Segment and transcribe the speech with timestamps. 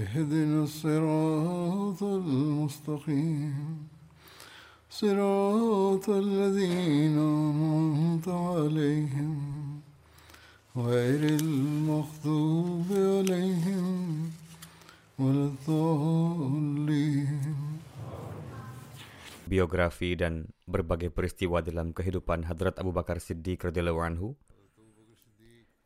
[0.00, 3.88] اهدنا الصراط المستقيم
[4.90, 9.36] صراط الذين أنعمت عليهم
[10.76, 14.30] غير المغضوب عليهم
[15.18, 17.56] ولا الضالين
[19.46, 24.34] biografi dan berbagai peristiwa dalam kehidupan Hadrat Abu Bakar Siddiq radhiyallahu anhu.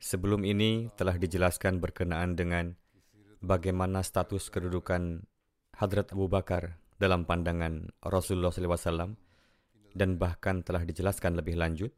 [0.01, 2.81] Sebelum ini telah dijelaskan berkenaan dengan
[3.46, 5.22] bagaimana status kedudukan
[5.78, 9.14] Hadrat Abu Bakar dalam pandangan Rasulullah SAW
[9.94, 11.94] dan bahkan telah dijelaskan lebih lanjut.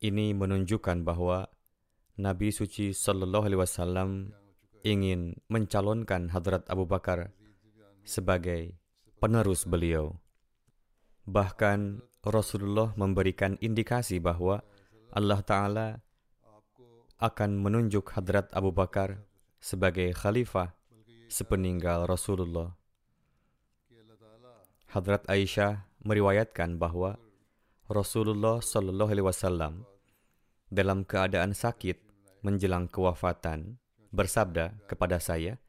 [0.00, 1.44] Ini menunjukkan bahwa
[2.16, 4.10] Nabi suci Shallallahu Alaihi Wasallam
[4.80, 7.36] ingin mencalonkan Hadrat Abu Bakar
[8.00, 8.80] sebagai
[9.20, 10.16] penerus beliau.
[11.28, 14.64] Bahkan Rasulullah memberikan indikasi bahwa
[15.12, 15.86] Allah Ta'ala
[17.20, 19.20] akan menunjuk Hadrat Abu Bakar
[19.60, 20.72] sebagai khalifah
[21.28, 22.72] sepeninggal Rasulullah.
[24.88, 27.20] Hadrat Aisyah meriwayatkan bahwa
[27.92, 29.84] Rasulullah Shallallahu Alaihi Wasallam
[30.72, 32.00] dalam keadaan sakit
[32.40, 33.76] menjelang kewafatan
[34.16, 35.60] bersabda kepada saya,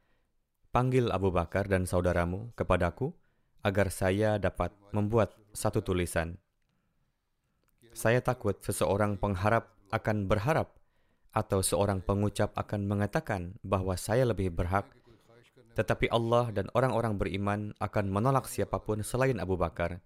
[0.72, 3.12] panggil Abu Bakar dan saudaramu kepadaku
[3.60, 6.40] agar saya dapat membuat satu tulisan.
[7.92, 10.81] Saya takut seseorang pengharap akan berharap
[11.32, 14.88] atau seorang pengucap akan mengatakan bahwa saya lebih berhak,
[15.76, 20.04] tetapi Allah dan orang-orang beriman akan menolak siapa pun selain Abu Bakar.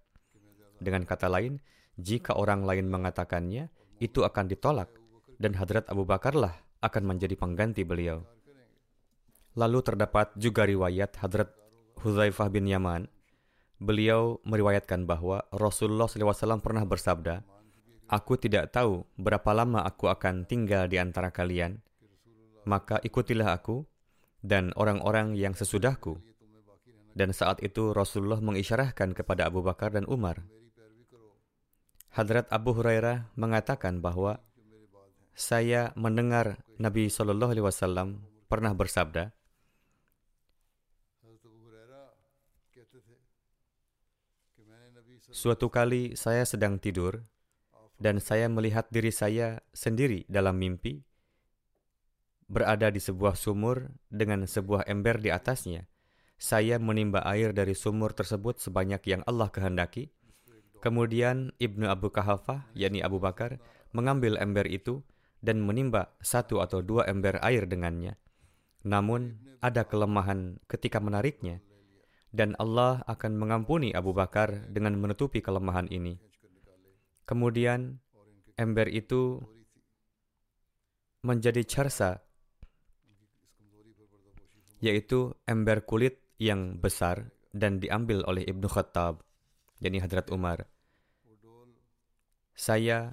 [0.78, 1.58] Dengan kata lain,
[1.98, 4.92] jika orang lain mengatakannya, itu akan ditolak,
[5.40, 6.54] dan Hadrat Abu Bakarlah
[6.84, 8.22] akan menjadi pengganti beliau.
[9.56, 11.48] Lalu terdapat juga riwayat Hadrat
[12.04, 13.08] Huzaifah bin Yaman.
[13.80, 17.40] Beliau meriwayatkan bahwa Rasulullah SAW pernah bersabda,
[18.06, 21.82] Aku tidak tahu berapa lama aku akan tinggal di antara kalian,
[22.62, 23.82] maka ikutilah aku
[24.46, 26.22] dan orang-orang yang sesudahku.
[27.18, 30.46] Dan saat itu Rasulullah mengisyarahkan kepada Abu Bakar dan Umar.
[32.14, 34.38] Hadrat Abu Hurairah mengatakan bahwa
[35.34, 39.34] saya mendengar Nabi Shallallahu Alaihi Wasallam pernah bersabda,
[45.26, 47.26] Suatu kali saya sedang tidur
[47.96, 51.06] dan saya melihat diri saya sendiri dalam mimpi
[52.46, 55.90] berada di sebuah sumur dengan sebuah ember di atasnya.
[56.36, 60.12] Saya menimba air dari sumur tersebut sebanyak yang Allah kehendaki.
[60.84, 63.58] Kemudian Ibnu Abu Kahafah, yakni Abu Bakar,
[63.90, 65.02] mengambil ember itu
[65.40, 68.20] dan menimba satu atau dua ember air dengannya.
[68.86, 71.64] Namun, ada kelemahan ketika menariknya,
[72.30, 76.20] dan Allah akan mengampuni Abu Bakar dengan menutupi kelemahan ini.
[77.26, 77.98] Kemudian,
[78.54, 79.42] ember itu
[81.26, 82.22] menjadi charsa,
[84.78, 89.26] yaitu ember kulit yang besar dan diambil oleh Ibnu Khattab,
[89.82, 90.70] yakni Hadrat Umar.
[92.54, 93.12] Saya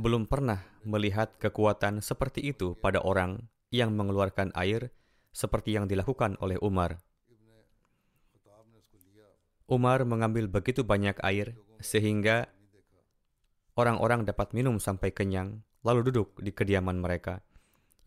[0.00, 4.90] belum pernah melihat kekuatan seperti itu pada orang yang mengeluarkan air
[5.28, 6.96] seperti yang dilakukan oleh Umar.
[9.66, 12.48] Umar mengambil begitu banyak air sehingga
[13.76, 17.44] orang-orang dapat minum sampai kenyang, lalu duduk di kediaman mereka.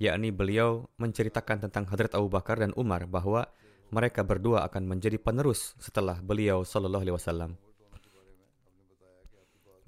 [0.02, 3.48] Yakni beliau menceritakan tentang Hadrat Abu Bakar dan Umar bahwa
[3.94, 7.52] mereka berdua akan menjadi penerus setelah beliau Shallallahu Alaihi Wasallam.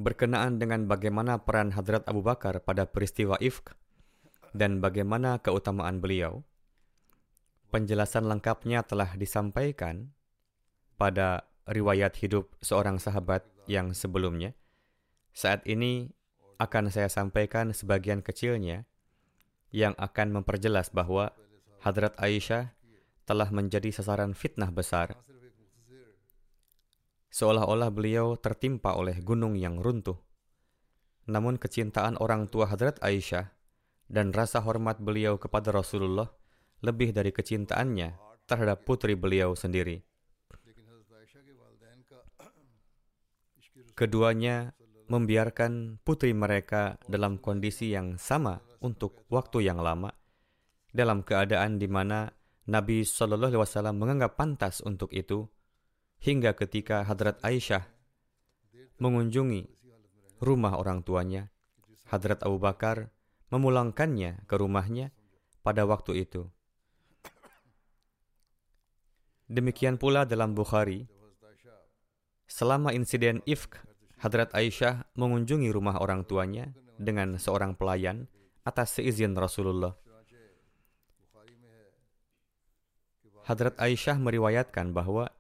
[0.02, 3.78] Berkenaan dengan bagaimana peran Hadrat Abu Bakar pada peristiwa Ifk
[4.52, 6.44] dan bagaimana keutamaan beliau,
[7.72, 10.12] penjelasan lengkapnya telah disampaikan
[11.00, 14.58] pada riwayat hidup seorang sahabat yang sebelumnya.
[15.32, 16.12] Saat ini
[16.60, 18.86] akan saya sampaikan sebagian kecilnya
[19.72, 21.32] yang akan memperjelas bahwa
[21.82, 22.76] Hadrat Aisyah
[23.26, 25.18] telah menjadi sasaran fitnah besar.
[27.32, 30.20] Seolah-olah beliau tertimpa oleh gunung yang runtuh.
[31.32, 33.56] Namun kecintaan orang tua Hadrat Aisyah
[34.12, 36.28] dan rasa hormat beliau kepada Rasulullah
[36.84, 40.04] lebih dari kecintaannya terhadap putri beliau sendiri.
[43.96, 44.76] Keduanya
[45.12, 50.16] membiarkan putri mereka dalam kondisi yang sama untuk waktu yang lama,
[50.96, 52.32] dalam keadaan di mana
[52.72, 55.52] Nabi Shallallahu Alaihi Wasallam menganggap pantas untuk itu,
[56.24, 57.84] hingga ketika Hadrat Aisyah
[59.04, 59.68] mengunjungi
[60.40, 61.52] rumah orang tuanya,
[62.08, 63.12] Hadrat Abu Bakar
[63.52, 65.12] memulangkannya ke rumahnya
[65.60, 66.48] pada waktu itu.
[69.52, 71.12] Demikian pula dalam Bukhari,
[72.48, 73.91] selama insiden Ifk,
[74.22, 78.30] Hadrat Aisyah mengunjungi rumah orang tuanya dengan seorang pelayan
[78.62, 79.98] atas seizin Rasulullah.
[83.50, 85.34] Hadrat Aisyah meriwayatkan bahwa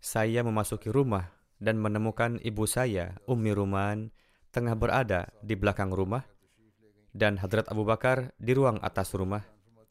[0.00, 1.28] saya memasuki rumah
[1.60, 4.08] dan menemukan ibu saya, Ummi Ruman,
[4.48, 6.24] tengah berada di belakang rumah
[7.12, 9.44] dan Hadrat Abu Bakar di ruang atas rumah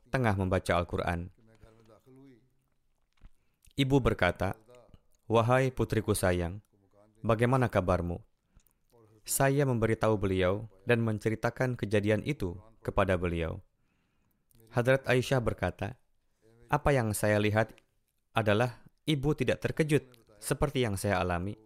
[0.09, 1.29] tengah membaca Al-Quran.
[3.77, 4.57] Ibu berkata,
[5.29, 6.57] Wahai putriku sayang,
[7.21, 8.30] bagaimana kabarmu?
[9.21, 13.61] Saya memberitahu beliau dan menceritakan kejadian itu kepada beliau.
[14.73, 15.99] Hadrat Aisyah berkata,
[16.71, 17.75] apa yang saya lihat
[18.31, 20.07] adalah ibu tidak terkejut
[20.39, 21.59] seperti yang saya alami.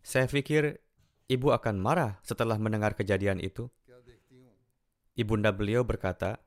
[0.00, 0.80] Saya pikir
[1.28, 3.68] ibu akan marah setelah mendengar kejadian itu.
[5.14, 6.40] Ibunda beliau berkata,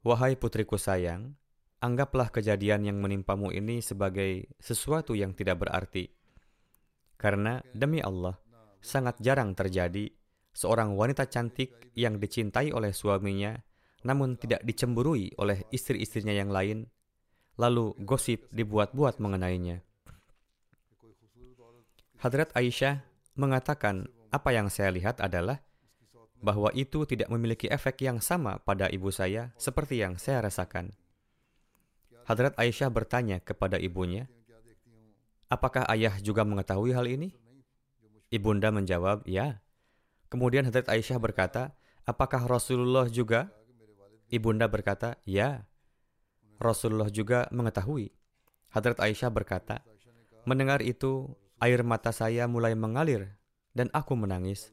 [0.00, 1.36] Wahai putriku sayang,
[1.84, 6.17] anggaplah kejadian yang menimpamu ini sebagai sesuatu yang tidak berarti.
[7.18, 8.38] Karena demi Allah,
[8.78, 10.06] sangat jarang terjadi
[10.54, 13.58] seorang wanita cantik yang dicintai oleh suaminya
[14.06, 16.86] namun tidak dicemburui oleh istri-istrinya yang lain,
[17.58, 19.82] lalu gosip dibuat-buat mengenainya.
[22.18, 23.02] Hadrat Aisyah
[23.38, 25.62] mengatakan apa yang saya lihat adalah
[26.38, 30.94] bahwa itu tidak memiliki efek yang sama pada ibu saya seperti yang saya rasakan.
[32.26, 34.30] Hadrat Aisyah bertanya kepada ibunya,
[35.48, 37.32] Apakah ayah juga mengetahui hal ini?
[38.28, 39.64] Ibunda menjawab, ya.
[40.28, 41.72] Kemudian Hadrat Aisyah berkata,
[42.04, 43.48] apakah Rasulullah juga?
[44.28, 45.64] Ibunda berkata, ya.
[46.60, 48.12] Rasulullah juga mengetahui.
[48.68, 49.80] Hadrat Aisyah berkata,
[50.44, 53.40] mendengar itu, air mata saya mulai mengalir
[53.72, 54.70] dan aku menangis.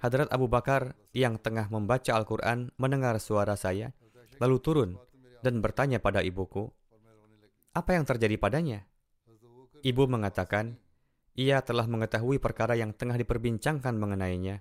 [0.00, 3.92] Hadrat Abu Bakar yang tengah membaca Al-Quran mendengar suara saya,
[4.40, 4.90] lalu turun
[5.44, 6.72] dan bertanya pada ibuku,
[7.76, 8.89] "Apa yang terjadi padanya?"
[9.80, 10.76] Ibu mengatakan,
[11.36, 14.60] "Ia telah mengetahui perkara yang tengah diperbincangkan mengenainya."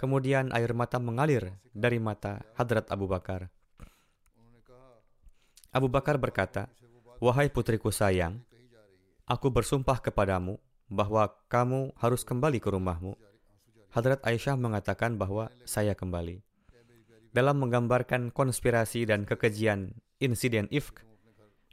[0.00, 3.52] Kemudian air mata mengalir dari mata Hadrat Abu Bakar.
[5.70, 6.72] Abu Bakar berkata,
[7.20, 8.40] "Wahai putriku sayang,
[9.28, 10.56] aku bersumpah kepadamu
[10.88, 13.12] bahwa kamu harus kembali ke rumahmu."
[13.92, 16.40] Hadrat Aisyah mengatakan bahwa saya kembali
[17.30, 21.06] dalam menggambarkan konspirasi dan kekejian insiden Ifk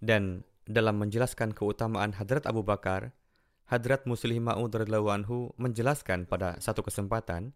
[0.02, 3.16] dan dalam menjelaskan keutamaan Hadrat Abu Bakar,
[3.72, 7.56] Hadrat Muslim Ma'ud anhu menjelaskan pada satu kesempatan,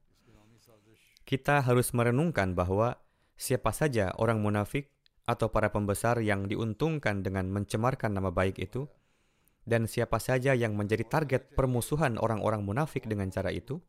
[1.27, 2.99] kita harus merenungkan bahwa
[3.35, 4.91] siapa saja orang munafik
[5.27, 8.87] atau para pembesar yang diuntungkan dengan mencemarkan nama baik itu,
[9.67, 13.79] dan siapa saja yang menjadi target permusuhan orang-orang munafik dengan cara itu,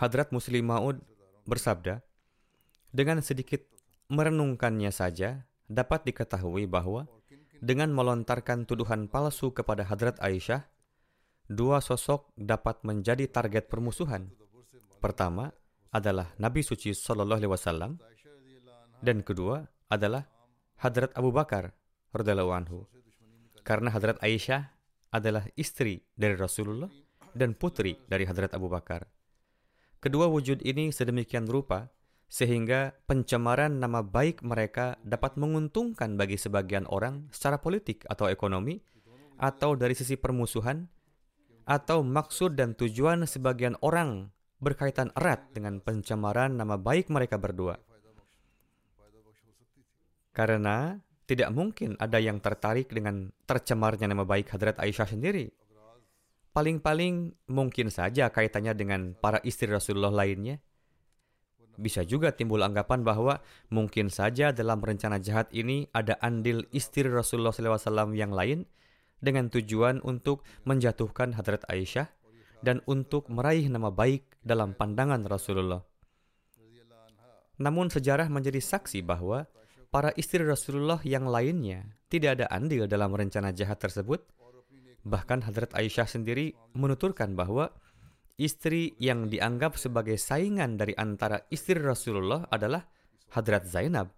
[0.00, 0.96] Hadrat Muslim Ma'ud
[1.44, 2.00] bersabda,
[2.88, 3.60] dengan sedikit
[4.08, 7.06] merenungkannya saja dapat diketahui bahwa
[7.62, 10.66] dengan melontarkan tuduhan palsu kepada Hadrat Aisyah,
[11.46, 14.34] dua sosok dapat menjadi target permusuhan.
[14.98, 15.54] Pertama
[15.94, 17.92] adalah Nabi suci Shallallahu Alaihi Wasallam
[18.98, 20.26] dan kedua adalah
[20.82, 21.70] Hadrat Abu Bakar
[22.10, 22.90] radhiallahu anhu.
[23.62, 24.66] Karena Hadrat Aisyah
[25.14, 26.90] adalah istri dari Rasulullah
[27.30, 29.06] dan putri dari Hadrat Abu Bakar.
[30.00, 31.92] Kedua wujud ini sedemikian rupa
[32.30, 38.78] sehingga pencemaran nama baik mereka dapat menguntungkan bagi sebagian orang secara politik atau ekonomi,
[39.34, 40.86] atau dari sisi permusuhan,
[41.66, 44.30] atau maksud dan tujuan sebagian orang
[44.62, 47.74] berkaitan erat dengan pencemaran nama baik mereka berdua.
[50.30, 50.94] Karena
[51.26, 55.50] tidak mungkin ada yang tertarik dengan tercemarnya nama baik Hadrat Aisyah sendiri.
[56.50, 60.58] Paling-paling mungkin saja kaitannya dengan para istri Rasulullah lainnya.
[61.80, 63.40] Bisa juga timbul anggapan bahwa
[63.72, 68.68] mungkin saja dalam rencana jahat ini ada andil istri Rasulullah SAW yang lain
[69.24, 72.12] dengan tujuan untuk menjatuhkan Hadrat Aisyah
[72.60, 75.80] dan untuk meraih nama baik dalam pandangan Rasulullah.
[77.60, 79.48] Namun sejarah menjadi saksi bahwa
[79.92, 84.24] para istri Rasulullah yang lainnya tidak ada andil dalam rencana jahat tersebut.
[85.00, 87.72] Bahkan Hadrat Aisyah sendiri menuturkan bahwa
[88.40, 92.80] istri yang dianggap sebagai saingan dari antara istri Rasulullah adalah
[93.36, 94.08] Hadrat Zainab.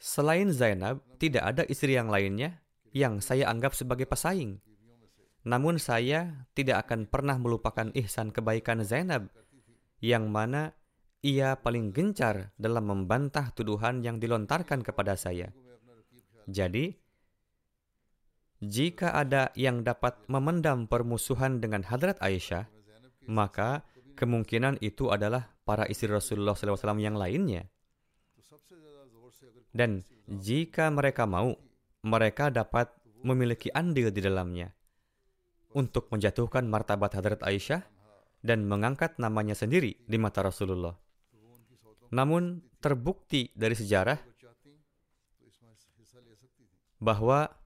[0.00, 2.64] Selain Zainab, tidak ada istri yang lainnya
[2.96, 4.56] yang saya anggap sebagai pesaing.
[5.44, 9.28] Namun saya tidak akan pernah melupakan ihsan kebaikan Zainab,
[10.00, 10.72] yang mana
[11.20, 15.52] ia paling gencar dalam membantah tuduhan yang dilontarkan kepada saya.
[16.48, 16.96] Jadi,
[18.60, 22.68] jika ada yang dapat memendam permusuhan dengan Hadrat Aisyah,
[23.24, 23.88] maka
[24.20, 27.64] kemungkinan itu adalah para istri Rasulullah SAW yang lainnya.
[29.72, 31.56] Dan jika mereka mau,
[32.04, 32.92] mereka dapat
[33.24, 34.68] memiliki andil di dalamnya
[35.72, 37.80] untuk menjatuhkan martabat Hadrat Aisyah
[38.44, 40.96] dan mengangkat namanya sendiri di mata Rasulullah.
[42.10, 44.18] Namun terbukti dari sejarah
[47.00, 47.59] bahwa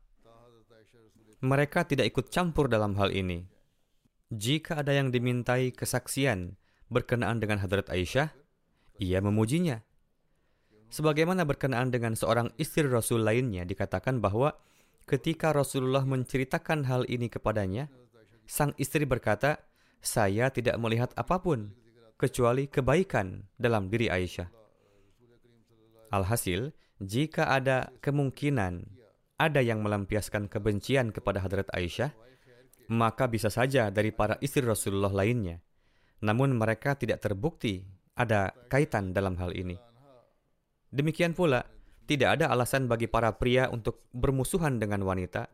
[1.45, 3.45] mereka tidak ikut campur dalam hal ini.
[4.33, 6.57] Jika ada yang dimintai kesaksian
[6.89, 8.33] berkenaan dengan Hadrat Aisyah,
[8.99, 9.85] ia memujinya
[10.95, 14.55] Sebagaimana berkenaan dengan seorang istri Rasul lainnya dikatakan bahwa
[15.11, 17.91] ketika Rasulullah menceritakan hal ini kepadanya,
[18.47, 19.59] sang istri berkata,
[19.99, 21.75] "Saya tidak melihat apa pun
[22.15, 24.47] kecuali kebaikan dalam diri Aisyah."
[26.15, 26.71] Alhasil,
[27.03, 28.87] jika ada kemungkinan
[29.39, 32.15] ada yang melampiaskan kebencian kepada Hadrat Aisyah,
[32.91, 35.59] maka bisa saja dari para istri Rasulullah lainnya.
[36.23, 39.77] Namun mereka tidak terbukti ada kaitan dalam hal ini.
[40.95, 41.67] Demikian pula,
[42.07, 45.51] tidak ada alasan bagi para pria untuk bermusuhan dengan wanita.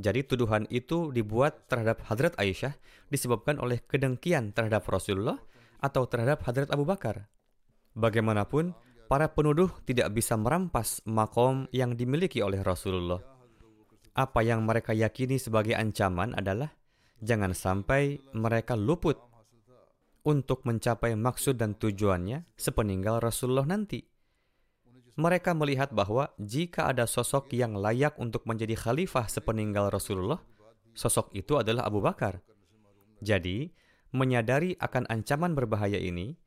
[0.00, 2.72] Jadi tuduhan itu dibuat terhadap Hadrat Aisyah
[3.12, 5.36] disebabkan oleh kedengkian terhadap Rasulullah
[5.82, 7.28] atau terhadap Hadrat Abu Bakar.
[7.92, 8.72] Bagaimanapun,
[9.10, 13.18] para penuduh tidak bisa merampas makom yang dimiliki oleh Rasulullah.
[14.14, 16.70] Apa yang mereka yakini sebagai ancaman adalah
[17.18, 19.18] jangan sampai mereka luput
[20.22, 23.98] untuk mencapai maksud dan tujuannya sepeninggal Rasulullah nanti
[25.18, 30.40] mereka melihat bahwa jika ada sosok yang layak untuk menjadi khalifah sepeninggal Rasulullah,
[30.94, 32.40] sosok itu adalah Abu Bakar.
[33.20, 33.68] Jadi,
[34.16, 36.38] menyadari akan ancaman berbahaya ini,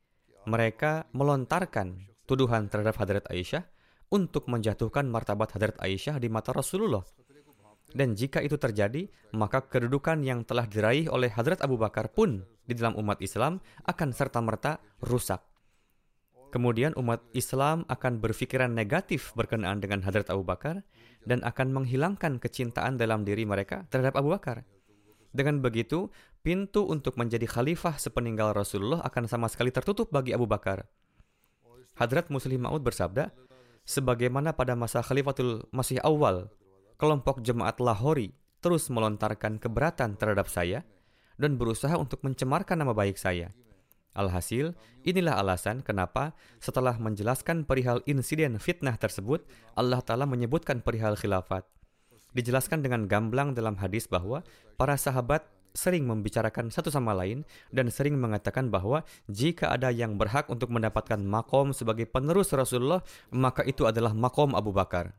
[0.48, 3.64] mereka melontarkan tuduhan terhadap Hadrat Aisyah
[4.12, 7.04] untuk menjatuhkan martabat Hadrat Aisyah di mata Rasulullah.
[7.94, 9.06] Dan jika itu terjadi,
[9.38, 14.08] maka kedudukan yang telah diraih oleh Hadrat Abu Bakar pun di dalam umat Islam akan
[14.10, 15.38] serta-merta rusak.
[16.50, 20.82] Kemudian umat Islam akan berpikiran negatif berkenaan dengan Hadrat Abu Bakar
[21.22, 24.62] dan akan menghilangkan kecintaan dalam diri mereka terhadap Abu Bakar.
[25.34, 26.14] Dengan begitu,
[26.46, 30.86] pintu untuk menjadi khalifah sepeninggal Rasulullah akan sama sekali tertutup bagi Abu Bakar.
[31.94, 33.30] Hadrat Muslim Maud bersabda,
[33.86, 36.50] sebagaimana pada masa Khalifatul Masih awal,
[36.98, 40.82] kelompok jemaat Lahori terus melontarkan keberatan terhadap saya
[41.38, 43.52] dan berusaha untuk mencemarkan nama baik saya.
[44.14, 49.42] Alhasil, inilah alasan kenapa setelah menjelaskan perihal insiden fitnah tersebut,
[49.74, 51.66] Allah Ta'ala menyebutkan perihal khilafat.
[52.34, 54.42] Dijelaskan dengan gamblang dalam hadis bahwa
[54.74, 57.42] para sahabat sering membicarakan satu sama lain
[57.74, 63.02] dan sering mengatakan bahwa jika ada yang berhak untuk mendapatkan makom sebagai penerus Rasulullah,
[63.34, 65.12] maka itu adalah makom Abu Bakar.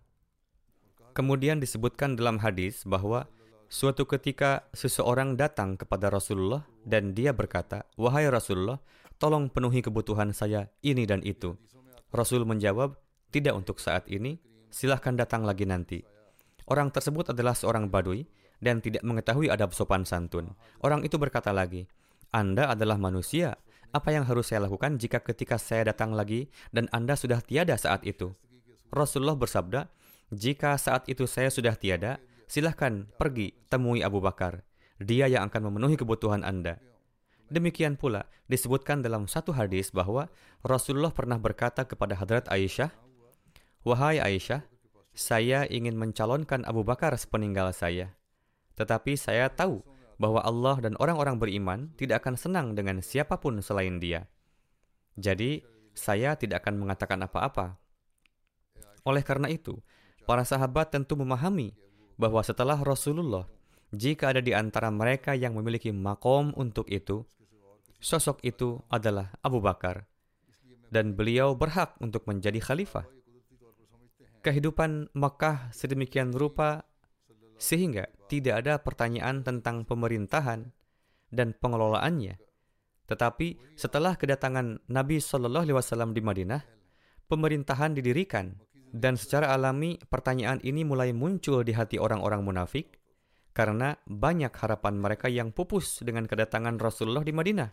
[1.11, 3.27] Kemudian disebutkan dalam hadis bahwa
[3.65, 8.77] Suatu ketika seseorang datang kepada Rasulullah dan dia berkata, "Wahai Rasulullah,
[9.17, 11.57] tolong penuhi kebutuhan saya ini dan itu."
[12.13, 12.93] Rasul menjawab,
[13.33, 14.37] "Tidak untuk saat ini,
[14.69, 15.99] silahkan datang lagi nanti."
[16.69, 20.53] Orang tersebut adalah seorang badui dan tidak mengetahui adab sopan santun.
[20.83, 21.87] Orang itu berkata lagi,
[22.31, 23.59] "Anda adalah manusia.
[23.95, 28.03] Apa yang harus saya lakukan jika ketika saya datang lagi dan Anda sudah tiada saat
[28.03, 28.35] itu?"
[28.91, 29.87] Rasulullah bersabda,
[30.31, 34.61] "Jika saat itu saya sudah tiada, silahkan pergi temui Abu Bakar.
[35.01, 36.79] Dia yang akan memenuhi kebutuhan Anda.
[37.45, 40.33] Demikian pula disebutkan dalam satu hadis bahwa
[40.65, 42.89] Rasulullah pernah berkata kepada Hadrat Aisyah,
[43.85, 44.65] Wahai Aisyah,
[45.13, 48.17] saya ingin mencalonkan Abu Bakar sepeninggal saya.
[48.75, 49.83] Tetapi saya tahu
[50.15, 54.27] bahwa Allah dan orang-orang beriman tidak akan senang dengan siapa pun selain dia.
[55.15, 55.63] Jadi,
[55.95, 57.79] saya tidak akan mengatakan apa-apa.
[59.07, 59.79] Oleh karena itu,
[60.27, 61.71] para sahabat tentu memahami
[62.19, 63.47] bahwa setelah Rasulullah,
[63.95, 67.23] jika ada di antara mereka yang memiliki makom untuk itu,
[67.99, 70.03] sosok itu adalah Abu Bakar,
[70.91, 73.07] dan beliau berhak untuk menjadi khalifah.
[74.43, 76.85] Kehidupan Makkah sedemikian rupa
[77.57, 80.71] sehingga tidak ada pertanyaan tentang pemerintahan
[81.29, 82.37] dan pengelolaannya,
[83.05, 86.61] Tetapi setelah kedatangan Nabi Shallallahu Alaihi Wasallam di Madinah,
[87.29, 88.57] pemerintahan didirikan
[88.89, 92.97] dan secara alami pertanyaan ini mulai muncul di hati orang-orang munafik
[93.53, 97.69] karena banyak harapan mereka yang pupus dengan kedatangan Rasulullah di Madinah.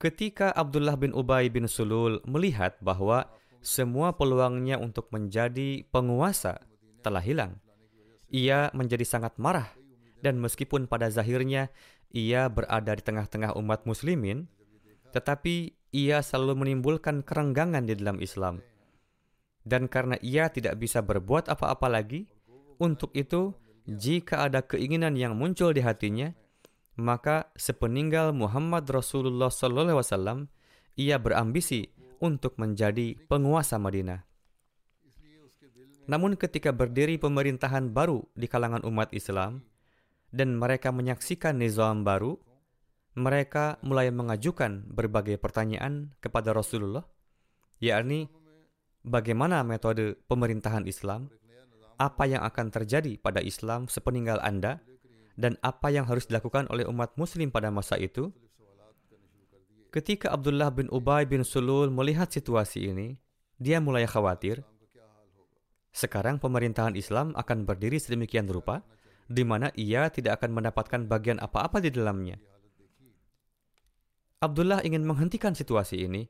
[0.00, 3.28] Ketika Abdullah bin Ubay bin Sulul melihat bahwa
[3.60, 6.64] semua peluangnya untuk menjadi penguasa
[7.04, 7.60] telah hilang,
[8.30, 9.68] ia menjadi sangat marah
[10.22, 11.68] dan meskipun pada zahirnya
[12.10, 14.46] ia berada di tengah-tengah umat muslimin,
[15.14, 18.62] tetapi ia selalu menimbulkan kerenggangan di dalam Islam.
[19.62, 22.26] Dan karena ia tidak bisa berbuat apa-apa lagi,
[22.80, 23.52] untuk itu
[23.84, 26.32] jika ada keinginan yang muncul di hatinya,
[26.96, 30.48] maka sepeninggal Muhammad Rasulullah SAW,
[30.96, 31.88] ia berambisi
[32.20, 34.29] untuk menjadi penguasa Madinah.
[36.10, 39.62] Namun ketika berdiri pemerintahan baru di kalangan umat Islam,
[40.34, 42.34] dan mereka menyaksikan nizam baru,
[43.14, 47.06] mereka mulai mengajukan berbagai pertanyaan kepada Rasulullah,
[47.78, 48.26] yakni
[49.06, 51.30] bagaimana metode pemerintahan Islam,
[51.98, 54.82] apa yang akan terjadi pada Islam sepeninggal Anda
[55.38, 58.34] dan apa yang harus dilakukan oleh umat muslim pada masa itu?
[59.90, 63.18] Ketika Abdullah bin Ubay bin Sulul melihat situasi ini,
[63.58, 64.62] dia mulai khawatir.
[65.90, 68.86] Sekarang pemerintahan Islam akan berdiri sedemikian rupa,
[69.30, 72.38] di mana ia tidak akan mendapatkan bagian apa-apa di dalamnya.
[74.40, 76.26] Abdullah ingin menghentikan situasi ini.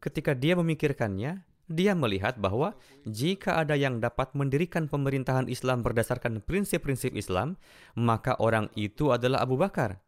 [0.00, 2.74] Ketika dia memikirkannya, dia melihat bahwa
[3.06, 7.60] jika ada yang dapat mendirikan pemerintahan Islam berdasarkan prinsip-prinsip Islam,
[7.94, 10.02] maka orang itu adalah Abu Bakar.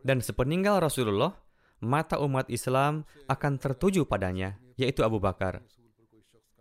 [0.00, 1.36] Dan sepeninggal Rasulullah,
[1.84, 5.60] mata umat Islam akan tertuju padanya, yaitu Abu Bakar.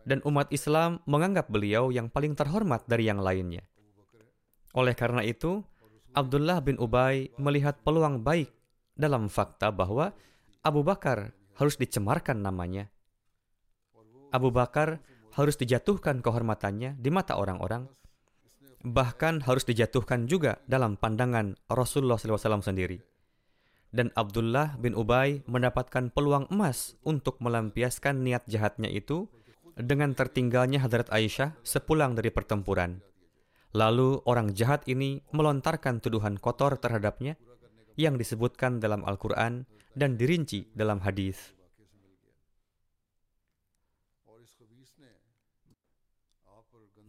[0.07, 3.65] Dan umat Islam menganggap beliau yang paling terhormat dari yang lainnya.
[4.73, 5.61] Oleh karena itu,
[6.15, 8.49] Abdullah bin Ubay melihat peluang baik
[8.97, 10.15] dalam fakta bahwa
[10.65, 12.89] Abu Bakar harus dicemarkan namanya
[14.29, 15.01] Abu Bakar
[15.33, 17.89] harus dijatuhkan kehormatannya di mata orang-orang,
[18.85, 23.01] bahkan harus dijatuhkan juga dalam pandangan Rasulullah SAW sendiri.
[23.89, 29.25] Dan Abdullah bin Ubay mendapatkan peluang emas untuk melampiaskan niat jahatnya itu
[29.79, 32.99] dengan tertinggalnya Hadrat Aisyah sepulang dari pertempuran.
[33.71, 37.39] Lalu orang jahat ini melontarkan tuduhan kotor terhadapnya
[37.95, 39.63] yang disebutkan dalam Al-Quran
[39.95, 41.55] dan dirinci dalam hadis.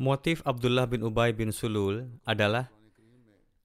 [0.01, 2.73] Motif Abdullah bin Ubay bin Sulul adalah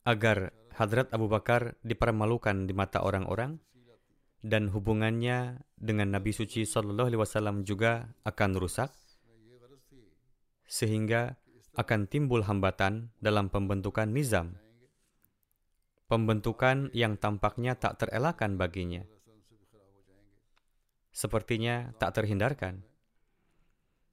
[0.04, 3.56] agar Hadrat Abu Bakar dipermalukan di mata orang-orang
[4.46, 8.94] dan hubungannya dengan Nabi suci Shallallahu Alaihi Wasallam juga akan rusak
[10.70, 11.42] sehingga
[11.74, 14.62] akan timbul hambatan dalam pembentukan nizam
[16.06, 19.02] pembentukan yang tampaknya tak terelakkan baginya
[21.10, 22.86] sepertinya tak terhindarkan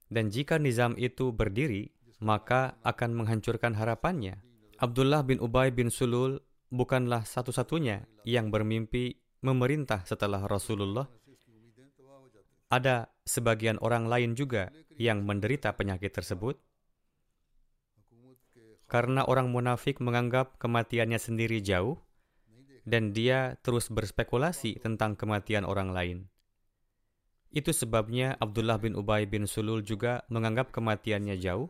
[0.09, 1.93] dan jika nizam itu berdiri
[2.23, 4.39] maka akan menghancurkan harapannya.
[4.79, 6.39] Abdullah bin Ubay bin Sulul
[6.71, 11.05] bukanlah satu-satunya yang bermimpi memerintah setelah Rasulullah.
[12.73, 16.57] Ada sebagian orang lain juga yang menderita penyakit tersebut.
[18.89, 22.01] Karena orang munafik menganggap kematiannya sendiri jauh,
[22.83, 26.17] dan dia terus berspekulasi tentang kematian orang lain.
[27.53, 31.69] Itu sebabnya Abdullah bin Ubay bin Sulul juga menganggap kematiannya jauh,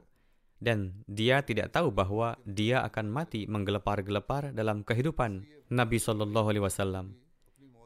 [0.64, 7.23] dan dia tidak tahu bahwa dia akan mati menggelepar-gelepar dalam kehidupan Nabi Shallallahu Alaihi Wasallam.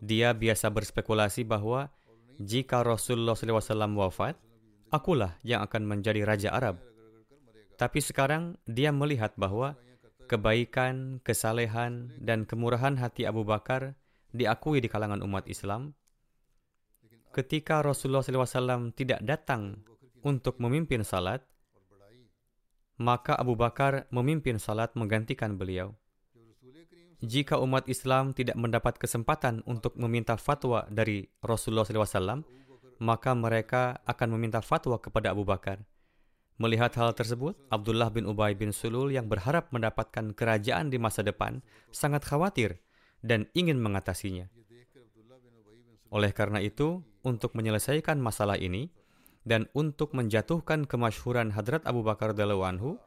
[0.01, 1.89] Dia biasa berspekulasi bahwa
[2.37, 4.37] jika Rasulullah SAW wafat,
[4.93, 6.77] akulah yang akan menjadi raja Arab.
[7.77, 9.77] Tapi sekarang dia melihat bahwa
[10.29, 13.95] kebaikan, kesalehan, dan kemurahan hati Abu Bakar
[14.33, 15.93] diakui di kalangan umat Islam.
[17.31, 19.81] Ketika Rasulullah SAW tidak datang
[20.25, 21.45] untuk memimpin salat,
[22.97, 25.93] maka Abu Bakar memimpin salat menggantikan beliau.
[27.17, 32.45] Jika umat Islam tidak mendapat kesempatan untuk meminta fatwa dari Rasulullah SAW,
[33.01, 35.81] maka mereka akan meminta fatwa kepada Abu Bakar.
[36.57, 41.61] Melihat hal tersebut, Abdullah bin Ubay bin Sulul yang berharap mendapatkan kerajaan di masa depan
[41.93, 42.81] sangat khawatir
[43.21, 44.49] dan ingin mengatasinya.
[46.09, 48.89] Oleh karena itu, untuk menyelesaikan masalah ini,
[49.47, 52.99] dan untuk menjatuhkan kemasyhuran Hadrat Abu Bakar anhu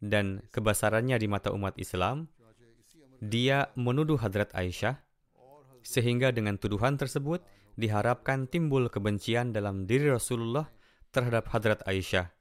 [0.00, 2.32] dan kebesarannya di mata umat Islam,
[3.22, 5.00] dia menuduh Hadrat Aisyah,
[5.86, 7.44] sehingga dengan tuduhan tersebut
[7.76, 10.66] diharapkan timbul kebencian dalam diri Rasulullah
[11.12, 12.32] terhadap Hadrat Aisyah.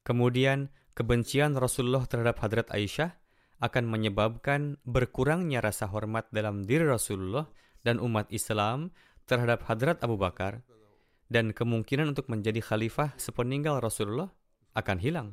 [0.00, 3.14] Kemudian, kebencian Rasulullah terhadap Hadrat Aisyah
[3.60, 7.46] akan menyebabkan berkurangnya rasa hormat dalam diri Rasulullah
[7.84, 8.90] dan umat Islam
[9.28, 10.64] terhadap Hadrat Abu Bakar
[11.30, 14.32] dan kemungkinan untuk menjadi khalifah sepeninggal Rasulullah
[14.74, 15.28] akan hilang.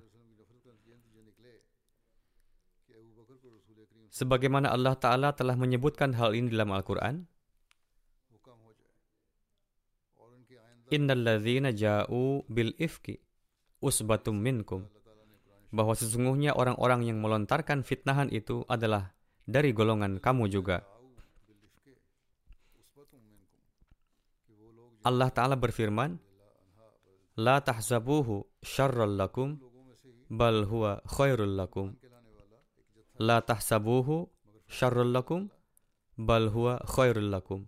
[4.17, 7.29] Sebagaimana Allah Ta'ala telah menyebutkan hal ini dalam Al-Quran,
[10.87, 13.19] Innalladzina ja'u bil ifki
[13.83, 14.87] usbatum minkum
[15.69, 19.11] bahwa sesungguhnya orang-orang yang melontarkan fitnahan itu adalah
[19.43, 20.81] dari golongan kamu juga.
[25.05, 26.17] Allah Ta'ala berfirman,
[27.37, 29.61] La tahzabuhu syarral lakum,
[30.31, 32.06] bal huwa khairul lakum.
[33.17, 34.29] La tahsabuhu
[34.69, 35.49] syarral lakum,
[36.21, 37.65] bal huwa khairul lakum.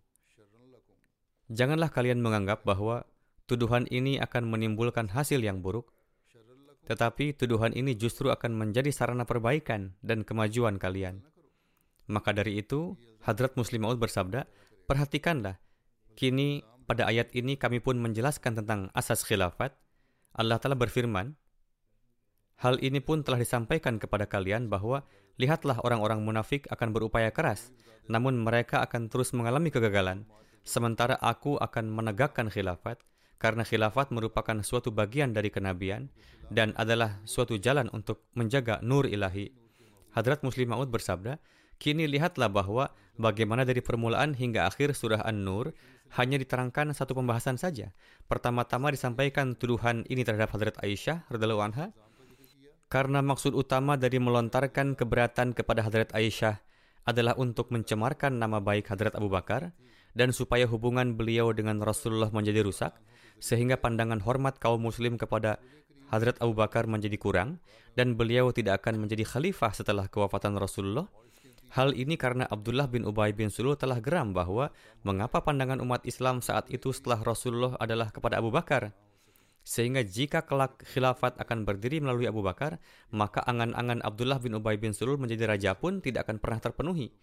[1.49, 3.01] Janganlah kalian menganggap bahwa
[3.49, 5.89] tuduhan ini akan menimbulkan hasil yang buruk,
[6.85, 11.25] tetapi tuduhan ini justru akan menjadi sarana perbaikan dan kemajuan kalian.
[12.05, 12.93] Maka dari itu,
[13.25, 14.45] Hadrat Muslim Maud bersabda,
[14.85, 15.57] perhatikanlah,
[16.13, 19.73] kini pada ayat ini kami pun menjelaskan tentang asas khilafat.
[20.37, 21.33] Allah telah berfirman,
[22.59, 25.07] Hal ini pun telah disampaikan kepada kalian bahwa
[25.39, 27.71] lihatlah orang-orang munafik akan berupaya keras,
[28.11, 30.27] namun mereka akan terus mengalami kegagalan.
[30.67, 32.99] Sementara aku akan menegakkan khilafat,
[33.39, 36.11] karena khilafat merupakan suatu bagian dari kenabian
[36.51, 39.55] dan adalah suatu jalan untuk menjaga nur ilahi.
[40.11, 41.39] Hadrat Muslim Maud bersabda,
[41.79, 45.71] Kini lihatlah bahwa bagaimana dari permulaan hingga akhir surah An-Nur
[46.19, 47.95] hanya diterangkan satu pembahasan saja.
[48.27, 51.95] Pertama-tama disampaikan tuduhan ini terhadap Hadrat Aisyah radhiallahu anha
[52.89, 56.57] karena maksud utama dari melontarkan keberatan kepada Hadrat Aisyah
[57.05, 59.71] adalah untuk mencemarkan nama baik Hadrat Abu Bakar
[60.17, 62.97] dan supaya hubungan beliau dengan Rasulullah menjadi rusak
[63.37, 65.61] sehingga pandangan hormat kaum muslim kepada
[66.09, 67.61] Hadrat Abu Bakar menjadi kurang
[67.93, 71.05] dan beliau tidak akan menjadi khalifah setelah kewafatan Rasulullah.
[71.77, 74.73] Hal ini karena Abdullah bin Ubay bin Sulul telah geram bahwa
[75.05, 78.89] mengapa pandangan umat Islam saat itu setelah Rasulullah adalah kepada Abu Bakar.
[79.69, 82.81] Sehingga jika kelak khilafat akan berdiri melalui Abu Bakar,
[83.13, 87.13] maka angan-angan Abdullah bin Ubay bin Sulul menjadi raja pun tidak akan pernah terpenuhi.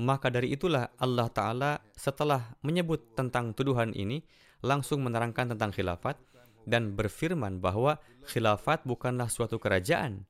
[0.00, 4.24] Maka dari itulah Allah Ta'ala setelah menyebut tentang tuduhan ini,
[4.64, 6.16] langsung menerangkan tentang khilafat
[6.64, 10.24] dan berfirman bahwa khilafat bukanlah suatu kerajaan.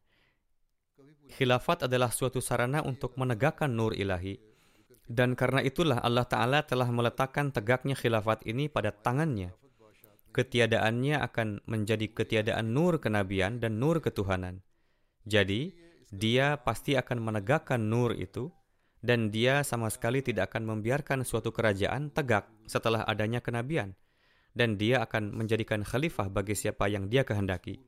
[1.38, 4.42] Khilafat adalah suatu sarana untuk menegakkan nur ilahi.
[5.06, 9.54] Dan karena itulah Allah Ta'ala telah meletakkan tegaknya khilafat ini pada tangannya.
[10.30, 14.62] Ketiadaannya akan menjadi ketiadaan nur kenabian dan nur ketuhanan.
[15.26, 15.74] Jadi,
[16.10, 18.50] dia pasti akan menegakkan nur itu
[19.00, 23.96] dan dia sama sekali tidak akan membiarkan suatu kerajaan tegak setelah adanya kenabian,
[24.52, 27.80] dan dia akan menjadikan khalifah bagi siapa yang dia kehendaki.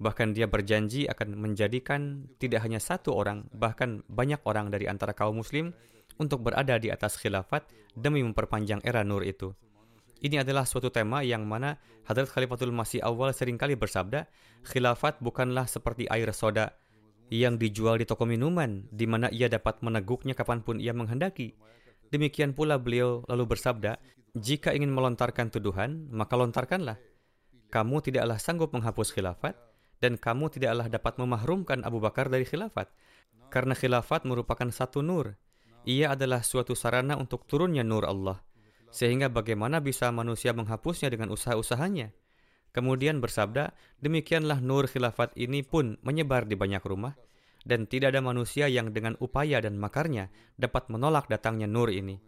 [0.00, 5.38] Bahkan dia berjanji akan menjadikan tidak hanya satu orang, bahkan banyak orang dari antara kaum
[5.38, 5.70] muslim
[6.18, 9.54] untuk berada di atas khilafat demi memperpanjang era nur itu.
[10.22, 14.28] Ini adalah suatu tema yang mana Hadrat Khalifatul Masih awal sering kali bersabda,
[14.62, 16.76] khilafat bukanlah seperti air soda
[17.32, 21.56] yang dijual di toko minuman, di mana ia dapat meneguknya kapan pun ia menghendaki.
[22.12, 23.98] Demikian pula beliau lalu bersabda,
[24.36, 26.98] jika ingin melontarkan tuduhan, maka lontarkanlah.
[27.72, 29.56] Kamu tidaklah sanggup menghapus khilafat,
[29.98, 32.92] dan kamu tidaklah dapat memahrumkan Abu Bakar dari khilafat.
[33.48, 35.38] Karena khilafat merupakan satu nur.
[35.84, 38.40] Ia adalah suatu sarana untuk turunnya nur Allah.
[38.94, 42.14] Sehingga bagaimana bisa manusia menghapusnya dengan usaha-usahanya?
[42.70, 47.18] Kemudian bersabda, demikianlah nur khilafat ini pun menyebar di banyak rumah,
[47.66, 52.22] dan tidak ada manusia yang dengan upaya dan makarnya dapat menolak datangnya nur ini.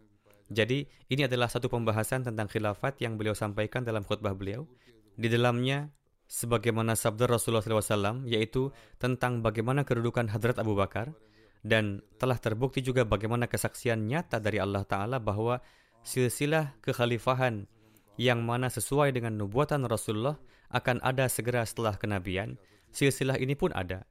[0.51, 4.67] Jadi, ini adalah satu pembahasan tentang khilafat yang beliau sampaikan dalam khutbah beliau.
[5.15, 5.87] Di dalamnya,
[6.27, 11.15] sebagaimana sabda Rasulullah SAW, yaitu tentang bagaimana kedudukan Hadrat Abu Bakar,
[11.63, 15.59] dan telah terbukti juga bagaimana kesaksian nyata dari Allah Ta'ala bahwa
[16.07, 17.67] silsilah kekhalifahan
[18.15, 20.39] yang mana sesuai dengan nubuatan Rasulullah
[20.71, 22.55] akan ada segera setelah kenabian,
[22.95, 24.07] silsilah ini pun ada.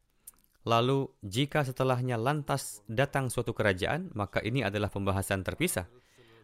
[0.68, 5.88] Lalu, jika setelahnya lantas datang suatu kerajaan, maka ini adalah pembahasan terpisah.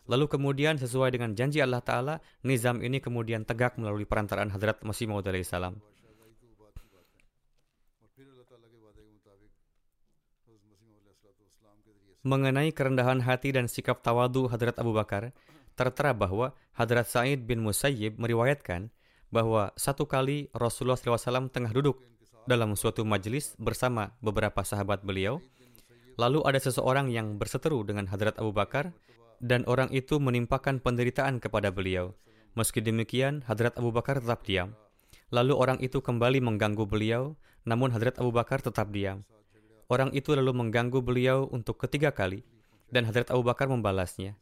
[0.09, 5.11] Lalu kemudian sesuai dengan janji Allah Ta'ala, nizam ini kemudian tegak melalui perantaraan Hadrat Masih
[5.11, 5.79] Maud salam.
[12.23, 15.35] Mengenai kerendahan hati dan sikap tawadu Hadrat Abu Bakar,
[15.75, 18.95] tertera bahwa Hadrat Sa'id bin Musayyib meriwayatkan
[19.35, 21.99] bahwa satu kali Rasulullah SAW tengah duduk
[22.47, 25.43] dalam suatu majelis bersama beberapa sahabat beliau.
[26.15, 28.95] Lalu ada seseorang yang berseteru dengan Hadrat Abu Bakar
[29.43, 32.15] dan orang itu menimpakan penderitaan kepada beliau.
[32.55, 34.79] Meski demikian, Hadrat Abu Bakar tetap diam.
[35.35, 39.23] Lalu orang itu kembali mengganggu beliau Namun Hadrat Abu Bakar tetap diam.
[39.93, 42.41] Orang itu lalu mengganggu beliau untuk ketiga kali,
[42.89, 44.41] dan Hadrat Abu Bakar membalasnya.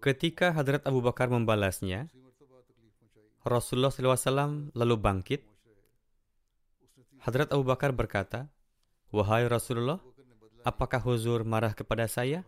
[0.00, 2.08] Ketika Hadrat Abu Bakar membalasnya,
[3.44, 5.44] Rasulullah SAW lalu bangkit.
[7.20, 8.48] Hadrat Abu Bakar berkata,
[9.12, 10.00] Wahai Rasulullah,
[10.64, 12.40] apakah huzur marah kepada saya?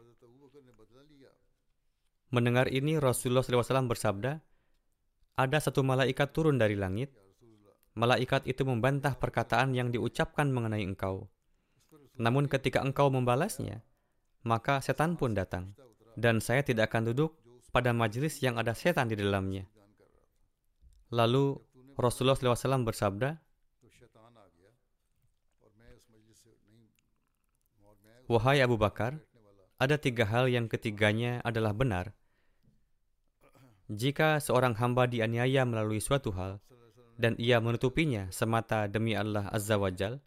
[2.33, 4.41] Mendengar ini, Rasulullah SAW bersabda,
[5.37, 7.13] ada satu malaikat turun dari langit.
[7.93, 11.29] Malaikat itu membantah perkataan yang diucapkan mengenai engkau.
[12.21, 13.83] Namun ketika engkau membalasnya,
[14.47, 15.75] maka setan pun datang.
[16.15, 17.35] Dan saya tidak akan duduk
[17.75, 19.67] pada majelis yang ada setan di dalamnya.
[21.11, 21.59] Lalu
[21.99, 23.39] Rasulullah SAW bersabda,
[28.25, 29.21] Wahai Abu Bakar,
[29.77, 32.11] ada tiga hal yang ketiganya adalah benar–
[33.93, 36.57] jika seorang hamba dianiaya melalui suatu hal
[37.21, 40.25] dan ia menutupinya semata demi Allah Azza wa Jal,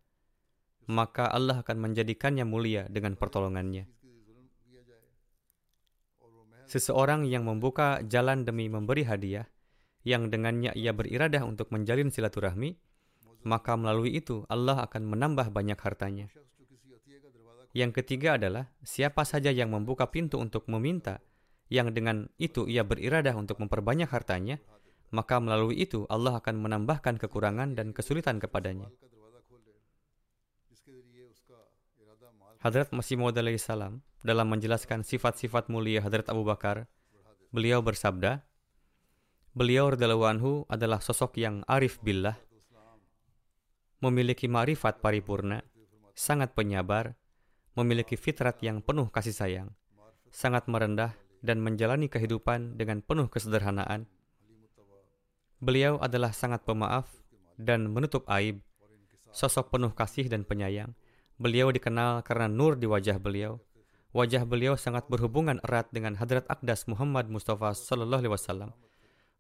[0.88, 3.88] maka Allah akan menjadikannya mulia dengan pertolongannya.
[6.68, 9.48] Seseorang yang membuka jalan demi memberi hadiah,
[10.04, 12.76] yang dengannya ia beriradah untuk menjalin silaturahmi,
[13.48, 16.28] maka melalui itu Allah akan menambah banyak hartanya.
[17.72, 21.24] Yang ketiga adalah siapa saja yang membuka pintu untuk meminta
[21.68, 24.60] yang dengan itu ia beriradah untuk memperbanyak hartanya,
[25.12, 28.88] maka melalui itu Allah akan menambahkan kekurangan dan kesulitan kepadanya.
[32.58, 36.90] Hadrat Masih Maud salam dalam menjelaskan sifat-sifat mulia Hadrat Abu Bakar,
[37.54, 38.42] beliau bersabda,
[39.54, 42.34] beliau radhiyallahu anhu adalah sosok yang arif billah,
[44.02, 45.62] memiliki marifat paripurna,
[46.18, 47.14] sangat penyabar,
[47.78, 49.70] memiliki fitrat yang penuh kasih sayang,
[50.34, 51.14] sangat merendah
[51.46, 54.10] dan menjalani kehidupan dengan penuh kesederhanaan.
[55.62, 57.06] Beliau adalah sangat pemaaf
[57.54, 58.66] dan menutup aib,
[59.30, 60.98] sosok penuh kasih dan penyayang.
[61.38, 63.62] Beliau dikenal karena nur di wajah beliau.
[64.10, 68.72] Wajah beliau sangat berhubungan erat dengan Hadrat Akdas Muhammad Mustafa Sallallahu Alaihi Wasallam.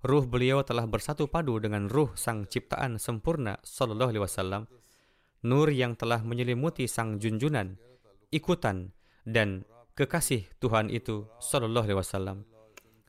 [0.05, 4.69] Ruh beliau telah bersatu padu dengan ruh sang ciptaan sempurna Sallallahu Alaihi Wasallam.
[5.41, 7.81] Nur yang telah menyelimuti sang junjunan,
[8.29, 8.93] ikutan,
[9.25, 9.65] dan
[9.97, 12.45] kekasih Tuhan itu Sallallahu Alaihi Wasallam.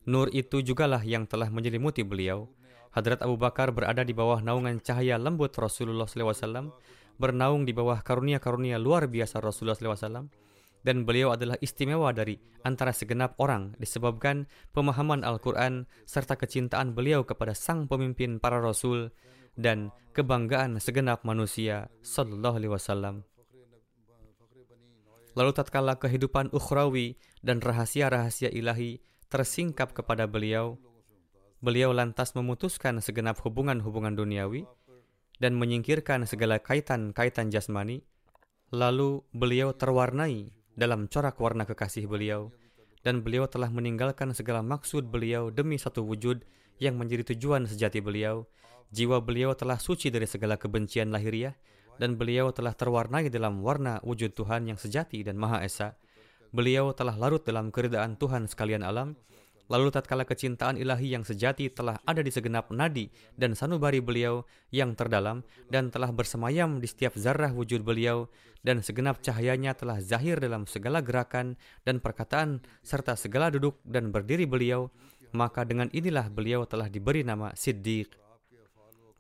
[0.09, 2.49] Nur itu jugalah yang telah menyelimuti beliau.
[2.97, 6.73] Hadrat Abu Bakar berada di bawah naungan cahaya lembut Rasulullah SAW,
[7.19, 10.31] bernaung di bawah karunia-karunia luar biasa Rasulullah SAW,
[10.87, 17.53] dan beliau adalah istimewa dari antara segenap orang disebabkan pemahaman Al-Quran serta kecintaan beliau kepada
[17.53, 19.11] sang pemimpin para Rasul
[19.59, 23.27] dan kebanggaan segenap manusia Sallallahu Alaihi Wasallam.
[25.35, 28.99] Lalu tatkala kehidupan ukhrawi dan rahasia-rahasia ilahi
[29.31, 30.79] tersingkap kepada beliau,
[31.63, 34.67] beliau lantas memutuskan segenap hubungan-hubungan duniawi
[35.39, 38.03] dan menyingkirkan segala kaitan-kaitan jasmani.
[38.75, 42.53] Lalu beliau terwarnai dalam corak warna kekasih beliau,
[43.03, 46.45] dan beliau telah meninggalkan segala maksud beliau demi satu wujud
[46.79, 48.47] yang menjadi tujuan sejati beliau.
[48.89, 51.57] Jiwa beliau telah suci dari segala kebencian lahiriah,
[51.99, 55.99] dan beliau telah terwarnai dalam warna wujud Tuhan yang sejati dan Maha Esa.
[56.55, 59.19] Beliau telah larut dalam keridaan Tuhan sekalian alam,
[59.69, 64.97] lalu tatkala kecintaan ilahi yang sejati telah ada di segenap nadi dan sanubari beliau yang
[64.97, 68.27] terdalam dan telah bersemayam di setiap zarah wujud beliau
[68.65, 71.55] dan segenap cahayanya telah zahir dalam segala gerakan
[71.87, 74.91] dan perkataan serta segala duduk dan berdiri beliau,
[75.31, 78.11] maka dengan inilah beliau telah diberi nama Siddiq.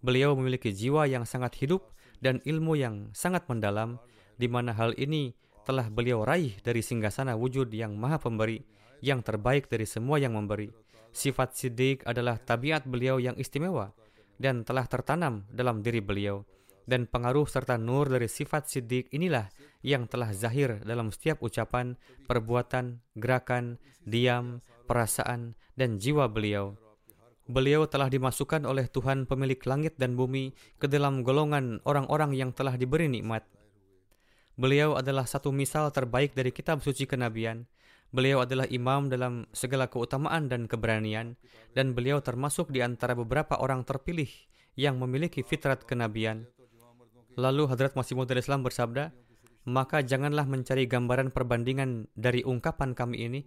[0.02, 3.98] Beliau memiliki jiwa yang sangat hidup dan ilmu yang sangat mendalam,
[4.38, 5.34] di mana hal ini
[5.66, 8.62] telah beliau raih dari singgasana wujud yang maha pemberi,
[9.04, 10.70] yang terbaik dari semua yang memberi.
[11.10, 13.90] Sifat siddiq adalah tabiat beliau yang istimewa
[14.38, 16.44] dan telah tertanam dalam diri beliau.
[16.88, 19.52] Dan pengaruh serta nur dari sifat siddiq inilah
[19.84, 23.76] yang telah zahir dalam setiap ucapan, perbuatan, gerakan,
[24.08, 26.80] diam, perasaan, dan jiwa beliau
[27.48, 32.76] beliau telah dimasukkan oleh Tuhan pemilik langit dan bumi ke dalam golongan orang-orang yang telah
[32.76, 33.42] diberi nikmat.
[34.60, 37.64] Beliau adalah satu misal terbaik dari kitab suci kenabian.
[38.08, 41.36] Beliau adalah imam dalam segala keutamaan dan keberanian,
[41.76, 44.28] dan beliau termasuk di antara beberapa orang terpilih
[44.80, 46.48] yang memiliki fitrat kenabian.
[47.36, 49.12] Lalu Hadrat Masih Maud Islam bersabda,
[49.68, 53.40] maka janganlah mencari gambaran perbandingan dari ungkapan kami ini,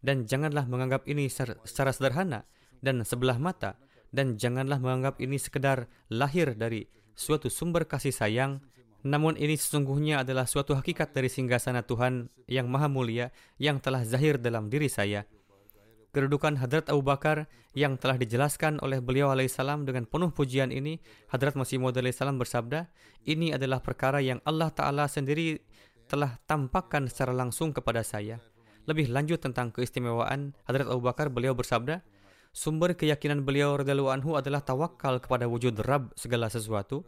[0.00, 2.48] dan janganlah menganggap ini secara sederhana,
[2.80, 3.76] dan sebelah mata
[4.14, 8.62] dan janganlah menganggap ini sekedar lahir dari suatu sumber kasih sayang
[9.04, 14.40] namun ini sesungguhnya adalah suatu hakikat dari singgasana Tuhan yang maha mulia yang telah zahir
[14.40, 15.28] dalam diri saya.
[16.16, 17.44] kedudukan Hadrat Abu Bakar
[17.76, 20.96] yang telah dijelaskan oleh beliau alaihissalam dengan penuh pujian ini,
[21.28, 22.88] Hadrat Masih Maud alaihissalam bersabda,
[23.28, 25.60] ini adalah perkara yang Allah Ta'ala sendiri
[26.08, 28.40] telah tampakkan secara langsung kepada saya.
[28.88, 32.00] Lebih lanjut tentang keistimewaan Hadrat Abu Bakar, beliau bersabda,
[32.48, 33.76] sumber keyakinan beliau
[34.08, 37.04] anhu adalah tawakal kepada wujud Rabb segala sesuatu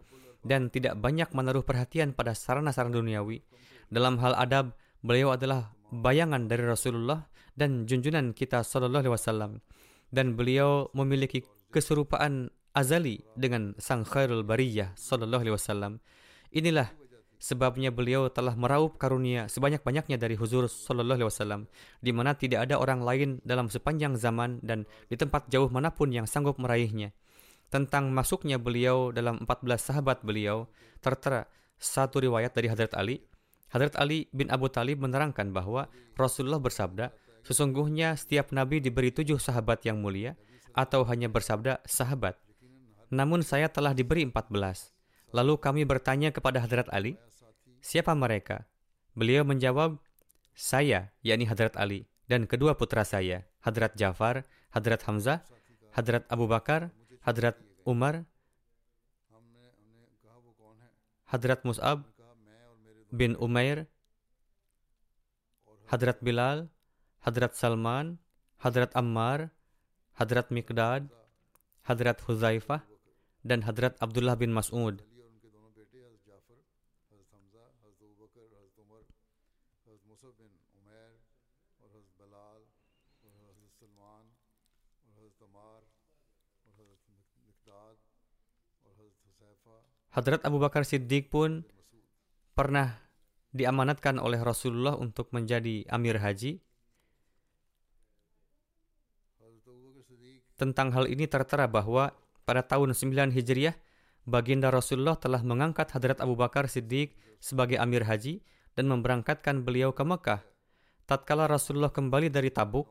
[0.46, 3.42] dan tidak banyak menaruh perhatian pada sarana-sarana duniawi.
[3.88, 9.52] Dalam hal adab, beliau adalah bayangan dari Rasulullah dan junjunan kita sallallahu alaihi wasallam
[10.14, 15.92] dan beliau memiliki keserupaan azali dengan sang khairul bariyah sallallahu alaihi wasallam.
[16.54, 16.88] Inilah
[17.38, 21.60] sebabnya beliau telah meraup karunia sebanyak-banyaknya dari huzur sallallahu alaihi wasallam
[22.02, 26.26] di mana tidak ada orang lain dalam sepanjang zaman dan di tempat jauh manapun yang
[26.26, 27.14] sanggup meraihnya.
[27.68, 30.68] Tentang masuknya beliau dalam 14 sahabat beliau
[31.04, 31.44] tertera
[31.76, 33.28] satu riwayat dari Hadrat Ali
[33.68, 37.12] Hadrat Ali bin Abu Talib menerangkan bahwa Rasulullah bersabda,
[37.44, 40.40] sesungguhnya setiap nabi diberi tujuh sahabat yang mulia,
[40.72, 42.38] atau hanya bersabda sahabat.
[43.12, 44.92] Namun saya telah diberi empat belas.
[45.36, 47.20] Lalu kami bertanya kepada Hadrat Ali,
[47.84, 48.64] siapa mereka?
[49.12, 50.00] Beliau menjawab,
[50.56, 55.44] saya, yakni Hadrat Ali, dan kedua putra saya, Hadrat Jafar, Hadrat Hamzah,
[55.92, 56.88] Hadrat Abu Bakar,
[57.28, 58.24] Hadrat Umar,
[61.28, 62.08] Hadrat Mus'ab,
[63.12, 63.84] bin Umair,
[65.92, 66.72] Hadrat Bilal,
[67.20, 68.16] Hadrat Salman,
[68.64, 69.52] Hadrat Ammar,
[70.16, 71.12] Hadrat Mikdad,
[71.84, 72.80] Hadrat Huzaifah,
[73.44, 74.96] dan Hadrat Abdullah bin Mas'ud.
[90.18, 91.62] Hadrat Abu Bakar Siddiq pun
[92.58, 92.98] pernah
[93.54, 96.58] diamanatkan oleh Rasulullah untuk menjadi amir haji.
[100.58, 102.10] Tentang hal ini tertera bahwa
[102.42, 103.78] pada tahun 9 Hijriah,
[104.26, 108.42] baginda Rasulullah telah mengangkat Hadrat Abu Bakar Siddiq sebagai amir haji
[108.74, 110.42] dan memberangkatkan beliau ke Mekah.
[111.06, 112.90] Tatkala Rasulullah kembali dari Tabuk,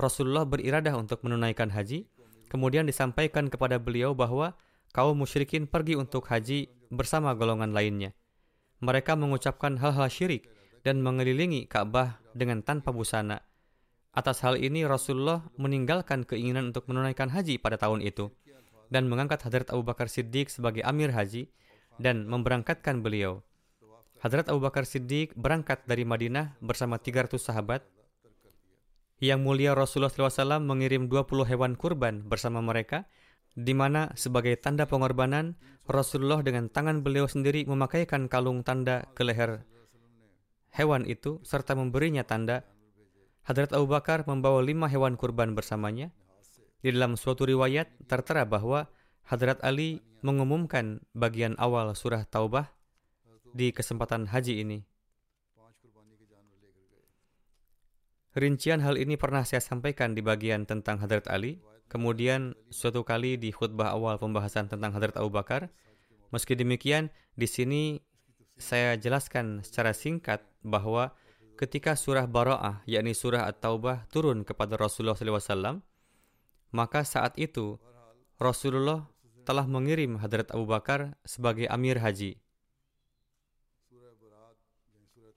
[0.00, 2.08] Rasulullah beriradah untuk menunaikan haji,
[2.48, 4.56] kemudian disampaikan kepada beliau bahwa
[4.90, 8.14] kaum musyrikin pergi untuk haji bersama golongan lainnya
[8.80, 10.48] mereka mengucapkan hal-hal syirik
[10.80, 13.44] dan mengelilingi Ka'bah dengan tanpa busana.
[14.10, 18.32] Atas hal ini Rasulullah meninggalkan keinginan untuk menunaikan haji pada tahun itu
[18.90, 21.46] dan mengangkat Hadrat Abu Bakar Siddiq sebagai amir haji
[22.00, 23.44] dan memberangkatkan beliau.
[24.18, 27.86] Hadrat Abu Bakar Siddiq berangkat dari Madinah bersama 300 sahabat.
[29.20, 33.04] Yang mulia Rasulullah SAW mengirim 20 hewan kurban bersama mereka
[33.58, 35.58] di mana sebagai tanda pengorbanan
[35.90, 39.66] Rasulullah dengan tangan beliau sendiri memakaikan kalung tanda ke leher
[40.74, 42.62] hewan itu serta memberinya tanda
[43.50, 46.12] Hadrat Abu Bakar membawa lima hewan kurban bersamanya.
[46.80, 48.88] Di dalam suatu riwayat tertera bahwa
[49.26, 52.72] Hadrat Ali mengumumkan bagian awal surah Taubah
[53.52, 54.78] di kesempatan haji ini.
[58.30, 61.58] Rincian hal ini pernah saya sampaikan di bagian tentang Hadrat Ali
[61.90, 65.74] Kemudian suatu kali di khutbah awal pembahasan tentang Hadrat Abu Bakar,
[66.30, 67.98] meski demikian di sini
[68.54, 71.18] saya jelaskan secara singkat bahwa
[71.58, 75.82] ketika surah Bara'ah, yakni surah At-Taubah turun kepada Rasulullah SAW,
[76.70, 77.82] maka saat itu
[78.38, 79.10] Rasulullah
[79.42, 82.38] telah mengirim Hadrat Abu Bakar sebagai amir haji.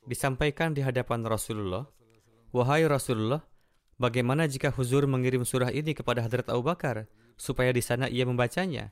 [0.06, 1.90] Disampaikan di hadapan Rasulullah,
[2.54, 3.42] Wahai Rasulullah,
[4.02, 7.06] Bagaimana jika Huzur mengirim surah ini kepada Hadrat Abu Bakar
[7.38, 8.90] supaya di sana ia membacanya?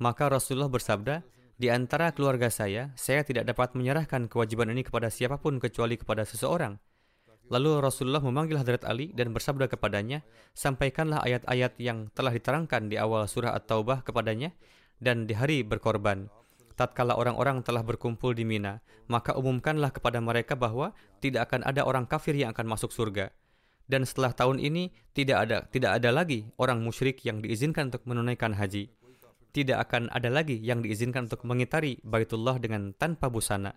[0.00, 1.20] Maka Rasulullah bersabda,
[1.60, 6.24] di antara keluarga saya, saya tidak dapat menyerahkan kewajiban ini kepada siapa pun kecuali kepada
[6.24, 6.80] seseorang.
[7.52, 10.24] Lalu Rasulullah memanggil Hadrat Ali dan bersabda kepadanya,
[10.56, 14.56] sampaikanlah ayat-ayat yang telah diterangkan di awal surah At-Taubah kepadanya
[15.04, 16.32] dan di hari berkorban.
[16.80, 22.08] Tatkala orang-orang telah berkumpul di Mina, maka umumkanlah kepada mereka bahwa tidak akan ada orang
[22.08, 23.28] kafir yang akan masuk surga
[23.90, 28.54] dan setelah tahun ini tidak ada tidak ada lagi orang musyrik yang diizinkan untuk menunaikan
[28.54, 28.94] haji.
[29.50, 33.74] Tidak akan ada lagi yang diizinkan untuk mengitari Baitullah dengan tanpa busana.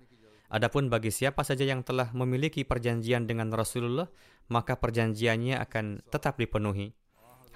[0.54, 4.06] Adapun bagi siapa saja yang telah memiliki perjanjian dengan Rasulullah,
[4.54, 6.94] maka perjanjiannya akan tetap dipenuhi.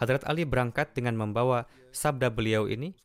[0.02, 2.98] Hadrat Ali berangkat dengan membawa sabda beliau ini.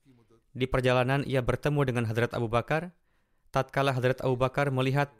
[0.56, 2.96] Di perjalanan ia bertemu dengan Hadrat Abu Bakar.
[3.52, 5.12] Tatkala Hadrat Abu Bakar melihat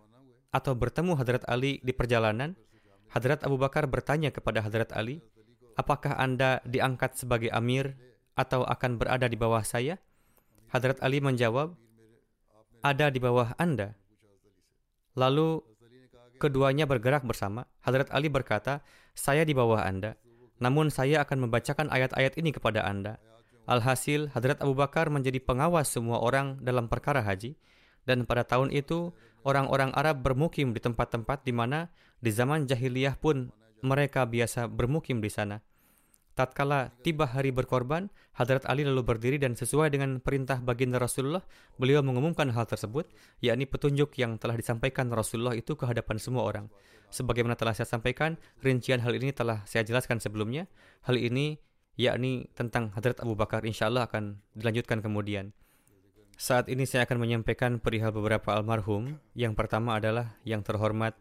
[0.57, 2.57] atau bertemu Hadrat Ali di perjalanan,
[3.13, 5.21] Hadrat Abu Bakar bertanya kepada Hadrat Ali,
[5.77, 7.93] apakah Anda diangkat sebagai amir
[8.33, 10.01] atau akan berada di bawah saya?
[10.73, 11.77] Hadrat Ali menjawab,
[12.81, 13.93] ada di bawah Anda.
[15.13, 15.61] Lalu
[16.41, 17.69] keduanya bergerak bersama.
[17.85, 18.81] Hadrat Ali berkata,
[19.13, 20.17] saya di bawah Anda.
[20.57, 23.21] Namun saya akan membacakan ayat-ayat ini kepada Anda.
[23.69, 27.55] Alhasil, Hadrat Abu Bakar menjadi pengawas semua orang dalam perkara haji.
[28.03, 29.15] Dan pada tahun itu,
[29.47, 33.51] orang-orang Arab bermukim di tempat-tempat di mana di zaman jahiliyah pun
[33.83, 35.59] mereka biasa bermukim di sana.
[36.33, 41.45] Tatkala tiba hari berkorban, Hadrat Ali lalu berdiri dan sesuai dengan perintah baginda Rasulullah,
[41.77, 43.05] beliau mengumumkan hal tersebut,
[43.45, 46.73] yakni petunjuk yang telah disampaikan Rasulullah itu ke hadapan semua orang.
[47.13, 50.65] Sebagaimana telah saya sampaikan, rincian hal ini telah saya jelaskan sebelumnya.
[51.05, 51.61] Hal ini
[52.01, 55.53] yakni tentang Hadrat Abu Bakar insya Allah akan dilanjutkan kemudian.
[56.37, 59.21] Saat ini saya akan menyampaikan perihal beberapa almarhum.
[59.37, 61.15] Yang pertama adalah yang terhormat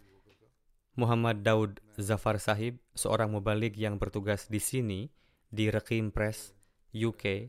[0.95, 5.07] Muhammad Daud Zafar Sahib, seorang mubalik yang bertugas di sini
[5.47, 6.51] di Rekim Press,
[6.91, 7.47] UK.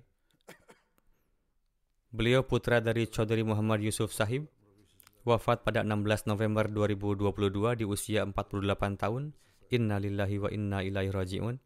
[2.12, 4.46] Beliau putra dari Chaudhry Muhammad Yusuf Sahib,
[5.24, 9.32] wafat pada 16 November 2022 di usia 48 tahun.
[9.72, 11.56] Inna lillahi wa inna ilaihi raji'un.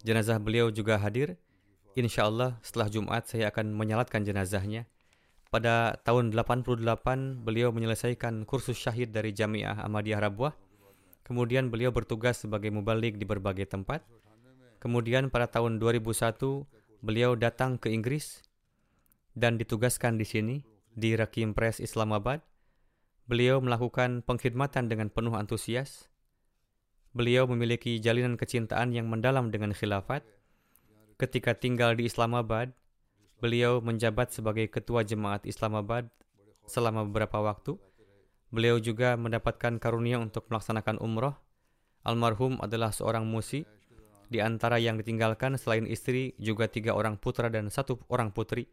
[0.00, 1.36] Jenazah beliau juga hadir.
[1.98, 4.88] Insya Allah setelah Jumat saya akan menyalatkan jenazahnya.
[5.48, 6.84] Pada tahun 88
[7.40, 10.68] beliau menyelesaikan kursus syahid dari Jamiah Ahmadiyah Rabuah
[11.28, 14.00] Kemudian beliau bertugas sebagai mubalik di berbagai tempat.
[14.80, 16.64] Kemudian pada tahun 2001
[17.04, 18.40] beliau datang ke Inggris
[19.36, 20.56] dan ditugaskan di sini
[20.96, 22.40] di Rakim Press Islamabad.
[23.28, 26.08] Beliau melakukan pengkhidmatan dengan penuh antusias.
[27.12, 30.24] Beliau memiliki jalinan kecintaan yang mendalam dengan khilafat.
[31.20, 32.72] Ketika tinggal di Islamabad,
[33.38, 36.06] beliau menjabat sebagai ketua jemaat Islamabad
[36.66, 37.78] selama beberapa waktu.
[38.48, 41.36] Beliau juga mendapatkan karunia untuk melaksanakan umroh.
[42.04, 43.64] Almarhum adalah seorang musi.
[44.28, 48.68] Di antara yang ditinggalkan selain istri juga tiga orang putra dan satu orang putri.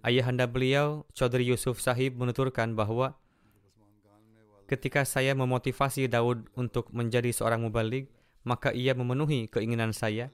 [0.00, 3.20] Ayahanda beliau, Chaudhry Yusuf Sahib menuturkan bahwa
[4.64, 8.08] ketika saya memotivasi Daud untuk menjadi seorang mubalik,
[8.40, 10.32] maka ia memenuhi keinginan saya.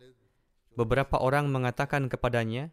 [0.79, 2.71] Beberapa orang mengatakan kepadanya,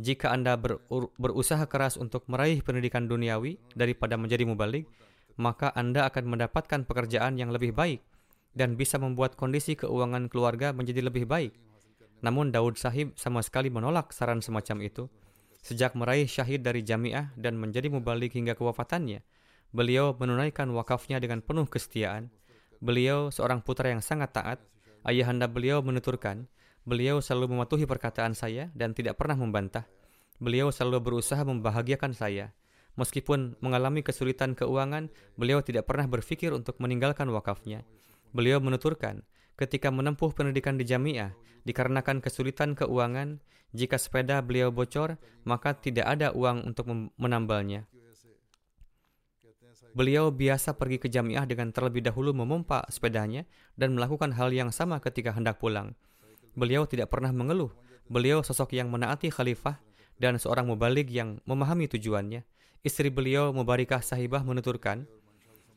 [0.00, 0.80] jika Anda ber,
[1.20, 4.88] berusaha keras untuk meraih pendidikan duniawi daripada menjadi mubalik,
[5.36, 8.00] maka Anda akan mendapatkan pekerjaan yang lebih baik
[8.56, 11.52] dan bisa membuat kondisi keuangan keluarga menjadi lebih baik.
[12.24, 15.04] Namun Daud Sahib sama sekali menolak saran semacam itu.
[15.62, 19.22] Sejak meraih syahid dari jamiah dan menjadi mubalik hingga kewafatannya,
[19.70, 22.34] beliau menunaikan wakafnya dengan penuh kesetiaan.
[22.82, 24.58] Beliau seorang putra yang sangat taat.
[25.02, 26.46] Ayahanda beliau menuturkan,
[26.82, 29.86] Beliau selalu mematuhi perkataan saya dan tidak pernah membantah.
[30.42, 32.50] Beliau selalu berusaha membahagiakan saya.
[32.98, 35.06] Meskipun mengalami kesulitan keuangan,
[35.38, 37.86] beliau tidak pernah berpikir untuk meninggalkan wakafnya.
[38.34, 39.22] Beliau menuturkan,
[39.54, 43.38] ketika menempuh pendidikan di jamiah, dikarenakan kesulitan keuangan,
[43.72, 45.16] jika sepeda beliau bocor,
[45.46, 47.86] maka tidak ada uang untuk menambalnya.
[49.94, 53.46] Beliau biasa pergi ke jamiah dengan terlebih dahulu memompa sepedanya
[53.78, 55.94] dan melakukan hal yang sama ketika hendak pulang.
[56.52, 57.72] Beliau tidak pernah mengeluh.
[58.08, 59.80] Beliau sosok yang menaati khalifah
[60.20, 62.44] dan seorang mubalik yang memahami tujuannya.
[62.82, 65.06] Istri beliau Mubarikah Sahibah menuturkan,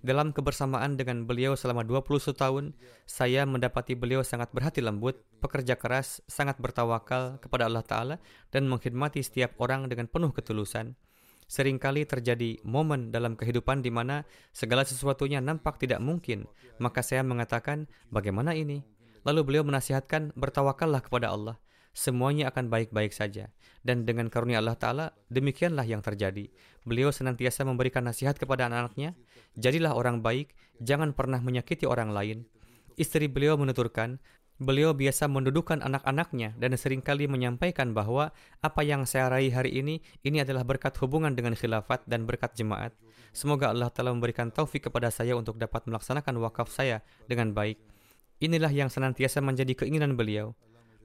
[0.06, 2.78] dalam kebersamaan dengan beliau selama 21 tahun,
[3.10, 8.16] saya mendapati beliau sangat berhati lembut, pekerja keras, sangat bertawakal kepada Allah Ta'ala,
[8.54, 10.94] dan mengkhidmati setiap orang dengan penuh ketulusan.
[11.50, 16.46] Seringkali terjadi momen dalam kehidupan di mana segala sesuatunya nampak tidak mungkin,
[16.78, 18.86] maka saya mengatakan, bagaimana ini?
[19.26, 21.58] Lalu beliau menasihatkan, bertawakallah kepada Allah.
[21.96, 23.50] Semuanya akan baik-baik saja.
[23.82, 26.52] Dan dengan karunia Allah Ta'ala, demikianlah yang terjadi.
[26.86, 29.18] Beliau senantiasa memberikan nasihat kepada anak-anaknya,
[29.58, 32.46] jadilah orang baik, jangan pernah menyakiti orang lain.
[33.02, 34.22] Istri beliau menuturkan,
[34.62, 38.30] beliau biasa mendudukkan anak-anaknya dan sering kali menyampaikan bahwa
[38.62, 42.92] apa yang saya raih hari ini, ini adalah berkat hubungan dengan khilafat dan berkat jemaat.
[43.34, 47.95] Semoga Allah Ta'ala memberikan taufik kepada saya untuk dapat melaksanakan wakaf saya dengan baik.
[48.44, 50.56] Inilah yang senantiasa menjadi keinginan beliau.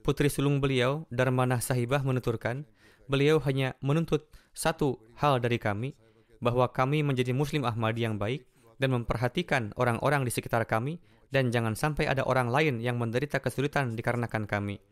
[0.03, 2.67] Putri sulung beliau, Darmanah Sahibah menuturkan,
[3.07, 5.95] beliau hanya menuntut satu hal dari kami,
[6.41, 8.49] bahwa kami menjadi Muslim Ahmadi yang baik
[8.81, 10.99] dan memperhatikan orang-orang di sekitar kami
[11.31, 14.83] dan jangan sampai ada orang lain yang menderita kesulitan dikarenakan kami.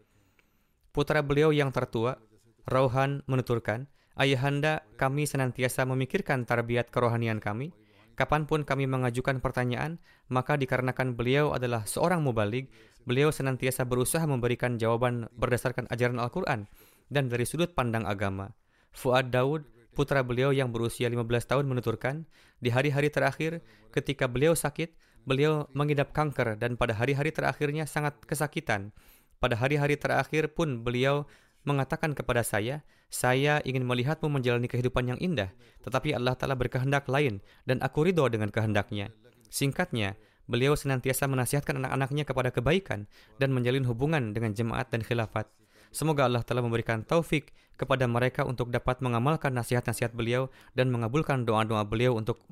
[0.95, 2.21] Putra beliau yang tertua,
[2.69, 7.71] Rauhan menuturkan, Ayahanda kami senantiasa memikirkan tarbiat kerohanian kami,
[8.19, 12.67] Kapan pun kami mengajukan pertanyaan, maka dikarenakan beliau adalah seorang mubalik,
[13.07, 16.67] beliau senantiasa berusaha memberikan jawaban berdasarkan ajaran Al-Quran
[17.15, 18.59] dan dari sudut pandang agama.
[18.91, 22.27] Fuad Daud, putra beliau yang berusia 15 tahun menuturkan,
[22.59, 23.63] di hari-hari terakhir
[23.95, 28.91] ketika beliau sakit, beliau mengidap kanker dan pada hari-hari terakhirnya sangat kesakitan.
[29.39, 31.31] Pada hari-hari terakhir pun beliau
[31.63, 35.49] mengatakan kepada saya, saya ingin melihatmu menjalani kehidupan yang indah,
[35.81, 39.09] tetapi Allah Ta'ala berkehendak lain, dan aku ridho dengan kehendaknya.
[39.49, 43.09] Singkatnya, beliau senantiasa menasihatkan anak-anaknya kepada kebaikan
[43.41, 45.49] dan menjalin hubungan dengan jemaat dan khilafat.
[45.89, 51.81] Semoga Allah telah memberikan taufik kepada mereka untuk dapat mengamalkan nasihat-nasihat beliau dan mengabulkan doa-doa
[51.89, 52.45] beliau untuk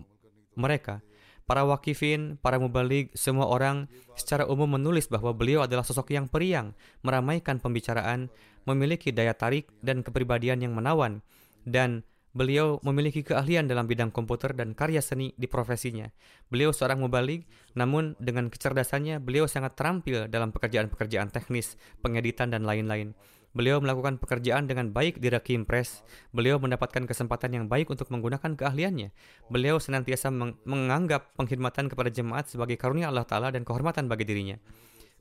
[0.57, 1.04] mereka.
[1.46, 3.86] Para wakifin, para mubalik, semua orang
[4.18, 6.74] secara umum menulis bahwa beliau adalah sosok yang periang,
[7.07, 8.32] meramaikan pembicaraan,
[8.66, 11.22] memiliki daya tarik dan kepribadian yang menawan,
[11.64, 12.04] dan
[12.36, 16.04] Beliau memiliki keahlian dalam bidang komputer dan karya seni di profesinya.
[16.52, 23.16] Beliau seorang mubalik, namun dengan kecerdasannya beliau sangat terampil dalam pekerjaan-pekerjaan teknis, pengeditan, dan lain-lain.
[23.56, 26.04] Beliau melakukan pekerjaan dengan baik di Rakim Press.
[26.28, 29.16] Beliau mendapatkan kesempatan yang baik untuk menggunakan keahliannya.
[29.48, 34.60] Beliau senantiasa meng menganggap pengkhidmatan kepada jemaat sebagai karunia Allah Ta'ala dan kehormatan bagi dirinya.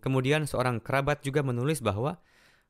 [0.03, 2.19] Kemudian seorang kerabat juga menulis bahwa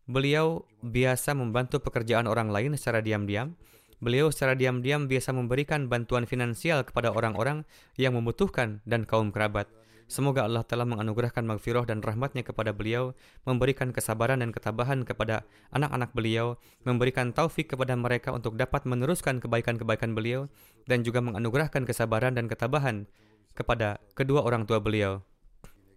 [0.06, 3.58] beliau biasa membantu pekerjaan orang lain secara diam-diam,
[4.04, 7.64] Beliau secara diam-diam biasa memberikan bantuan finansial kepada orang-orang
[7.96, 9.72] yang membutuhkan dan kaum kerabat.
[10.06, 15.42] Semoga Allah telah menganugerahkan maghfirah dan rahmatnya kepada beliau, memberikan kesabaran dan ketabahan kepada
[15.74, 20.46] anak-anak beliau, memberikan taufik kepada mereka untuk dapat meneruskan kebaikan-kebaikan beliau,
[20.86, 23.10] dan juga menganugerahkan kesabaran dan ketabahan
[23.58, 25.26] kepada kedua orang tua beliau.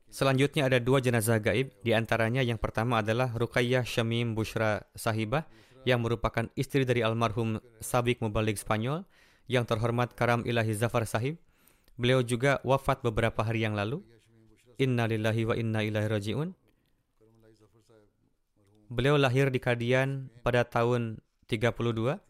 [0.09, 5.44] Selanjutnya ada dua jenazah gaib, di antaranya yang pertama adalah Ruqayyah Syamim Bushra Sahibah,
[5.84, 9.04] yang merupakan istri dari almarhum Sabik Mubalik Spanyol
[9.48, 11.40] yang terhormat Karam Ilahi Zafar Sahib.
[11.96, 14.04] Beliau juga wafat beberapa hari yang lalu.
[14.78, 16.48] Inna lillahi wa inna ilahi raji'un.
[18.88, 22.20] Beliau lahir di Kadian pada tahun 32.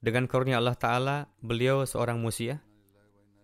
[0.00, 2.64] Dengan karunia Allah Ta'ala, beliau seorang musia.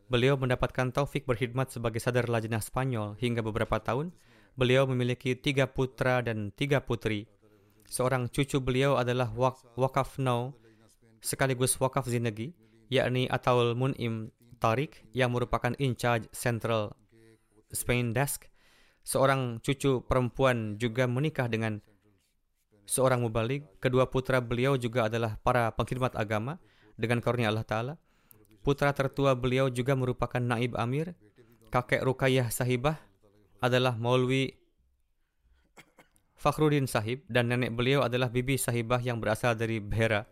[0.07, 4.15] Beliau mendapatkan taufik berkhidmat sebagai sadar lajnah Spanyol hingga beberapa tahun.
[4.55, 7.29] Beliau memiliki tiga putra dan tiga putri
[7.87, 10.55] seorang cucu beliau adalah wak wakaf now
[11.23, 12.55] sekaligus wakaf zinagi,
[12.91, 14.31] yakni Ataul Mun'im
[14.63, 16.95] Tariq yang merupakan in charge Central
[17.71, 18.47] Spain Desk.
[19.07, 21.79] Seorang cucu perempuan juga menikah dengan
[22.87, 23.79] seorang mubalik.
[23.79, 26.59] Kedua putra beliau juga adalah para pengkhidmat agama
[26.99, 27.95] dengan karunia Allah Ta'ala.
[28.67, 31.15] Putra tertua beliau juga merupakan Naib Amir.
[31.71, 32.99] Kakek Rukayah Sahibah
[33.63, 34.59] adalah Maulwi
[36.35, 40.27] Fakhruddin Sahib dan nenek beliau adalah Bibi Sahibah yang berasal dari Bhera.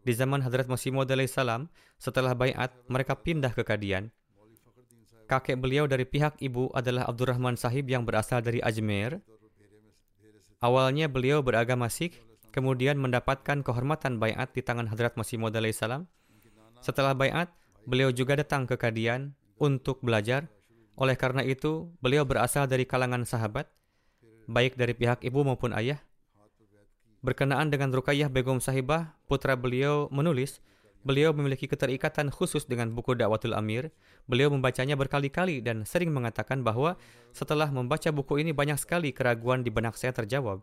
[0.00, 1.68] Di zaman Hadrat Masih Maud salam,
[2.00, 4.08] setelah bayat, mereka pindah ke Kadian.
[5.28, 9.20] Kakek beliau dari pihak ibu adalah Abdurrahman Sahib yang berasal dari Ajmer.
[10.64, 12.16] Awalnya beliau beragama Sikh,
[12.48, 16.08] kemudian mendapatkan kehormatan bayat di tangan Hadrat Masih Maud salam.
[16.86, 17.50] Setelah bayat,
[17.82, 20.46] beliau juga datang ke Kadian untuk belajar.
[20.94, 23.66] Oleh karena itu, beliau berasal dari kalangan sahabat
[24.46, 25.98] baik dari pihak ibu maupun ayah.
[27.26, 30.62] Berkenaan dengan Rukayyah Begum Sahibah, putra beliau menulis,
[31.02, 33.90] beliau memiliki keterikatan khusus dengan buku Dakwatul Amir.
[34.30, 36.94] Beliau membacanya berkali-kali dan sering mengatakan bahwa
[37.34, 40.62] setelah membaca buku ini banyak sekali keraguan di benak saya terjawab.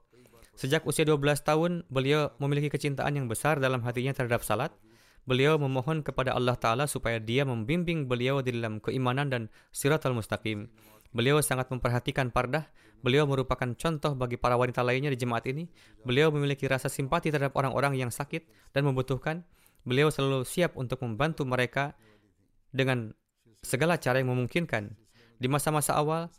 [0.56, 4.72] Sejak usia 12 tahun, beliau memiliki kecintaan yang besar dalam hatinya terhadap salat.
[5.24, 10.68] Beliau memohon kepada Allah Ta'ala supaya dia membimbing beliau di dalam keimanan dan siratul mustaqim.
[11.16, 12.68] Beliau sangat memperhatikan pardah
[13.04, 15.68] Beliau merupakan contoh bagi para wanita lainnya di jemaat ini.
[16.08, 19.44] Beliau memiliki rasa simpati terhadap orang-orang yang sakit dan membutuhkan.
[19.84, 22.00] Beliau selalu siap untuk membantu mereka
[22.72, 23.12] dengan
[23.60, 24.96] segala cara yang memungkinkan.
[25.36, 26.32] Di masa-masa awal,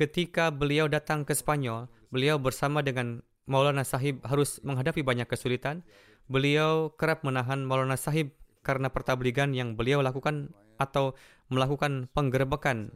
[0.00, 5.84] ketika beliau datang ke Spanyol, beliau bersama dengan Maulana Sahib harus menghadapi banyak kesulitan.
[6.28, 11.16] Beliau kerap menahan Maulana Sahib karena pertabligan yang beliau lakukan atau
[11.48, 12.92] melakukan penggerebekan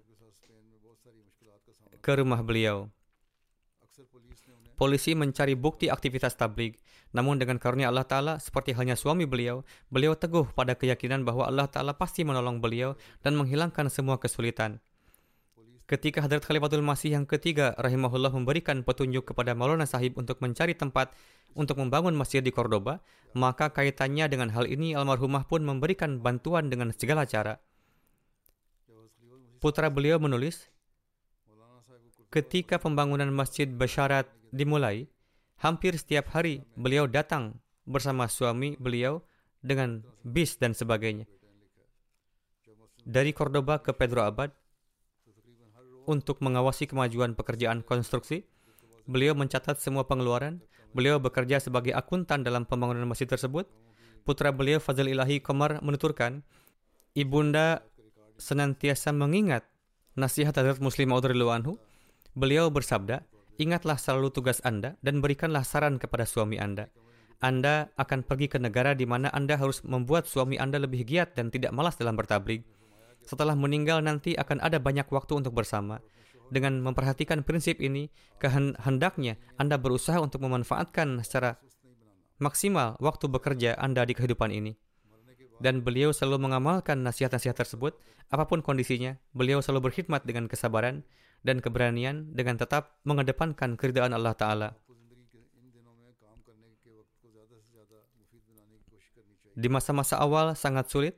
[2.04, 2.92] ke rumah beliau.
[4.76, 6.74] Polisi mencari bukti aktivitas tabligh.
[7.12, 9.62] Namun dengan karunia Allah Ta'ala, seperti halnya suami beliau,
[9.92, 14.80] beliau teguh pada keyakinan bahwa Allah Ta'ala pasti menolong beliau dan menghilangkan semua kesulitan.
[15.86, 21.12] Ketika Hadrat Khalifatul Masih yang ketiga rahimahullah memberikan petunjuk kepada Maulana Sahib untuk mencari tempat
[21.52, 23.00] untuk membangun masjid di Cordoba,
[23.32, 27.60] maka kaitannya dengan hal ini almarhumah pun memberikan bantuan dengan segala cara.
[29.62, 30.68] Putra beliau menulis,
[32.32, 35.06] ketika pembangunan Masjid Basyarat dimulai,
[35.62, 39.22] hampir setiap hari beliau datang bersama suami beliau
[39.62, 41.30] dengan bis dan sebagainya.
[43.02, 44.50] Dari Cordoba ke Pedro Abad,
[46.06, 48.42] untuk mengawasi kemajuan pekerjaan konstruksi,
[49.06, 50.58] beliau mencatat semua pengeluaran,
[50.92, 53.68] beliau bekerja sebagai akuntan dalam pembangunan masjid tersebut.
[54.22, 56.46] Putra beliau Fazil Ilahi Komar menuturkan,
[57.12, 57.82] Ibunda
[58.38, 59.66] senantiasa mengingat
[60.14, 61.76] nasihat Hazrat Muslim Maud anhu.
[62.32, 63.26] Beliau bersabda,
[63.60, 66.88] Ingatlah selalu tugas Anda dan berikanlah saran kepada suami Anda.
[67.42, 71.52] Anda akan pergi ke negara di mana Anda harus membuat suami Anda lebih giat dan
[71.52, 72.64] tidak malas dalam bertablik.
[73.22, 76.00] Setelah meninggal nanti akan ada banyak waktu untuk bersama.
[76.52, 81.56] Dengan memperhatikan prinsip ini, kehendaknya Anda berusaha untuk memanfaatkan secara
[82.36, 84.76] maksimal waktu bekerja Anda di kehidupan ini.
[85.64, 87.96] Dan beliau selalu mengamalkan nasihat-nasihat tersebut,
[88.28, 91.08] apa pun kondisinya, beliau selalu berkhidmat dengan kesabaran
[91.40, 94.68] dan keberanian dengan tetap mengedepankan keridaan Allah Ta'ala.
[99.56, 101.16] Di masa-masa awal sangat sulit,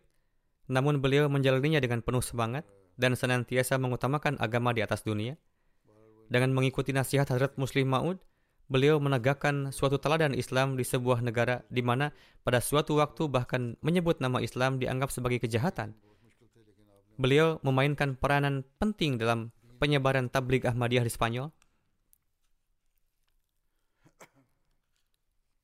[0.71, 2.63] namun beliau menjalaninya dengan penuh semangat
[2.95, 5.35] dan senantiasa mengutamakan agama di atas dunia.
[6.31, 8.19] Dengan mengikuti nasihat Hazrat Muslim Ma'ud,
[8.73, 14.25] beliau menegakkan suatu teladan Islam di sebuah negara di mana pada suatu waktu bahkan menyebut
[14.25, 15.93] nama Islam dianggap sebagai kejahatan.
[17.15, 21.53] Beliau memainkan peranan penting dalam penyebaran tabligh Ahmadiyah di Spanyol.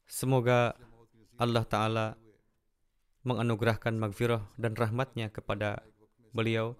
[0.06, 0.76] Semoga
[1.40, 2.06] Allah Ta'ala
[3.24, 5.80] menganugerahkan magfirah dan rahmatnya kepada
[6.36, 6.76] beliau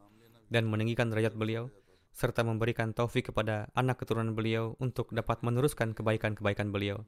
[0.51, 1.71] dan meninggikan derajat beliau
[2.11, 7.07] serta memberikan taufik kepada anak keturunan beliau untuk dapat meneruskan kebaikan-kebaikan beliau.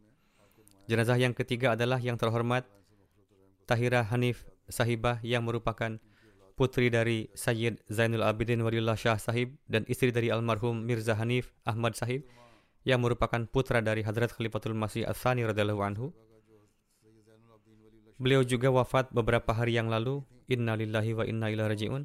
[0.86, 2.66] Jenazah yang ketiga adalah yang terhormat
[3.66, 5.98] Tahira Hanif Sahibah yang merupakan
[6.54, 11.98] putri dari Sayyid Zainul Abidin Waliullah Shah Sahib dan istri dari almarhum Mirza Hanif Ahmad
[11.98, 12.26] Sahib
[12.82, 16.06] yang merupakan putra dari Hadrat Khalifatul Masih Al-Thani radhiyallahu anhu.
[18.18, 20.22] Beliau juga wafat beberapa hari yang lalu.
[20.50, 22.02] Inna lillahi wa inna ilaihi raji'un.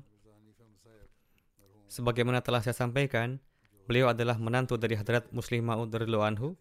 [1.88, 3.40] Sebagaimana telah saya sampaikan,
[3.88, 6.60] beliau adalah menantu dari Hadrat Muslim Ma'ud anhu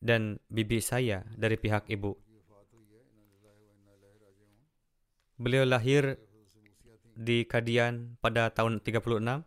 [0.00, 2.16] dan bibi saya dari pihak ibu.
[5.40, 6.20] Beliau lahir
[7.16, 9.42] di Kadian pada tahun 36.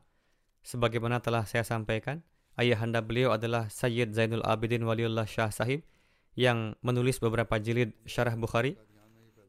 [0.66, 2.26] Sebagaimana telah saya sampaikan,
[2.58, 5.86] ayahanda beliau adalah Sayyid Zainul Abidin Waliullah Shah Sahib
[6.34, 8.76] yang menulis beberapa jilid syarah Bukhari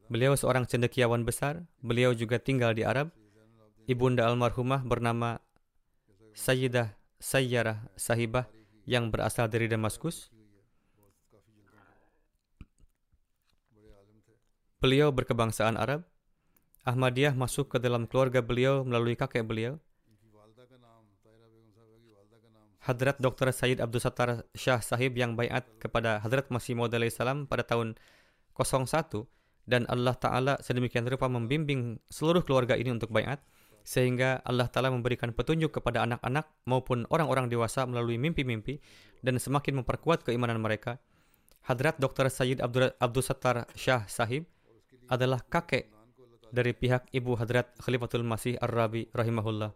[0.07, 1.67] Beliau seorang cendekiawan besar.
[1.83, 3.11] Beliau juga tinggal di Arab.
[3.91, 5.43] Ibunda almarhumah bernama
[6.37, 8.45] Sayyidah Sayyarah Sahibah
[8.85, 10.29] yang berasal dari Damaskus.
[14.77, 16.05] Beliau berkebangsaan Arab.
[16.85, 19.81] Ahmadiyah masuk ke dalam keluarga beliau melalui kakek beliau.
[22.85, 23.49] Hadrat Dr.
[23.51, 27.97] Sayyid Abdul Sattar Shah Sahib yang bayat kepada Hadrat Masih Maud salam pada tahun
[28.55, 28.85] 01
[29.67, 33.43] dan Allah Ta'ala sedemikian rupa membimbing seluruh keluarga ini untuk bayat
[33.87, 38.83] sehingga Allah Ta'ala memberikan petunjuk kepada anak-anak maupun orang-orang dewasa melalui mimpi-mimpi
[39.23, 40.99] dan semakin memperkuat keimanan mereka.
[41.63, 42.27] Hadrat Dr.
[42.27, 44.43] Sayyid Abdul, Abdul Sattar Shah Sahib
[45.07, 45.87] adalah kakek
[46.51, 49.71] dari pihak ibu Hadrat Khalifatul Masih Ar-Rabi rahimahullah.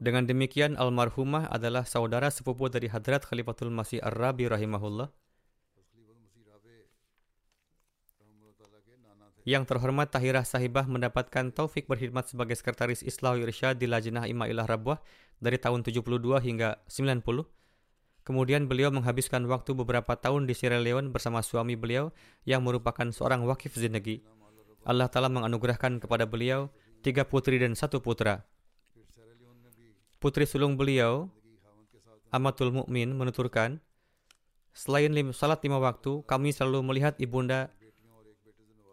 [0.00, 5.10] Dengan demikian almarhumah adalah saudara sepupu dari Hadrat Khalifatul Masih Ar-Rabi rahimahullah.
[9.50, 15.02] Yang terhormat Tahirah Sahibah mendapatkan taufik berkhidmat sebagai sekretaris Islah Irsyad di Lajnah Imailah Rabwah
[15.42, 16.06] dari tahun 72
[16.38, 17.26] hingga 90.
[18.22, 22.14] Kemudian beliau menghabiskan waktu beberapa tahun di Sierra Leone bersama suami beliau
[22.46, 24.22] yang merupakan seorang wakif zinegi.
[24.86, 26.70] Allah Ta'ala menganugerahkan kepada beliau
[27.02, 28.46] tiga putri dan satu putra.
[30.22, 31.26] Putri sulung beliau,
[32.30, 33.82] Amatul Mukmin menuturkan,
[34.70, 37.74] Selain salat lima waktu, kami selalu melihat ibunda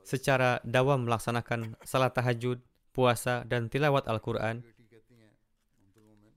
[0.08, 2.64] secara dawam melaksanakan salat tahajud,
[2.95, 4.64] puasa, dan tilawat Al-Quran,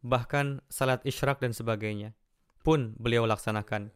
[0.03, 2.19] bahkan salat isyraq dan sebagainya,
[2.67, 3.95] pun beliau laksanakan.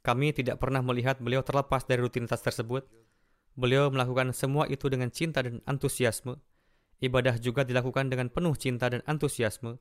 [0.00, 2.88] Kami tidak pernah melihat beliau terlepas dari rutinitas tersebut.
[3.54, 6.40] Beliau melakukan semua itu dengan cinta dan antusiasme.
[7.04, 9.76] Ibadah juga dilakukan dengan penuh cinta dan antusiasme.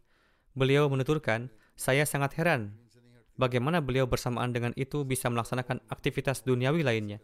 [0.54, 2.76] Beliau menuturkan, saya sangat heran
[3.34, 7.18] bagaimana beliau bersamaan dengan itu bisa melaksanakan aktivitas duniawi lainnya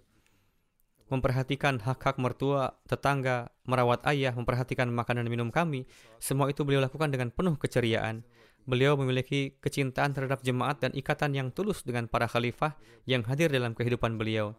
[1.10, 5.90] memperhatikan hak-hak mertua, tetangga, merawat ayah, memperhatikan makanan dan minum kami,
[6.22, 8.22] semua itu beliau lakukan dengan penuh keceriaan.
[8.70, 12.78] Beliau memiliki kecintaan terhadap jemaat dan ikatan yang tulus dengan para khalifah
[13.10, 14.54] yang hadir dalam kehidupan beliau.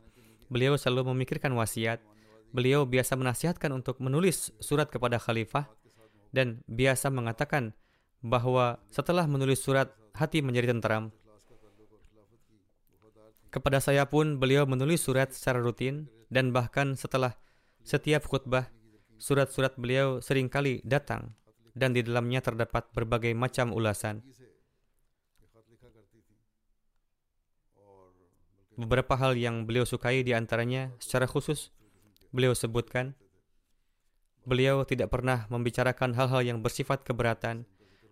[0.51, 2.03] Beliau selalu memikirkan wasiat.
[2.51, 5.71] Beliau biasa menasihatkan untuk menulis surat kepada khalifah
[6.35, 7.71] dan biasa mengatakan
[8.27, 11.15] bahwa setelah menulis surat, hati menjadi tentram.
[13.51, 17.35] Kepada saya pun beliau menulis surat secara rutin dan bahkan setelah
[17.83, 18.71] setiap khutbah,
[19.19, 21.35] surat-surat beliau sering kali datang
[21.75, 24.23] dan di dalamnya terdapat berbagai macam ulasan.
[28.79, 31.75] Beberapa hal yang beliau sukai di antaranya secara khusus
[32.31, 33.19] beliau sebutkan
[34.47, 37.69] beliau tidak pernah membicarakan hal-hal yang bersifat keberatan.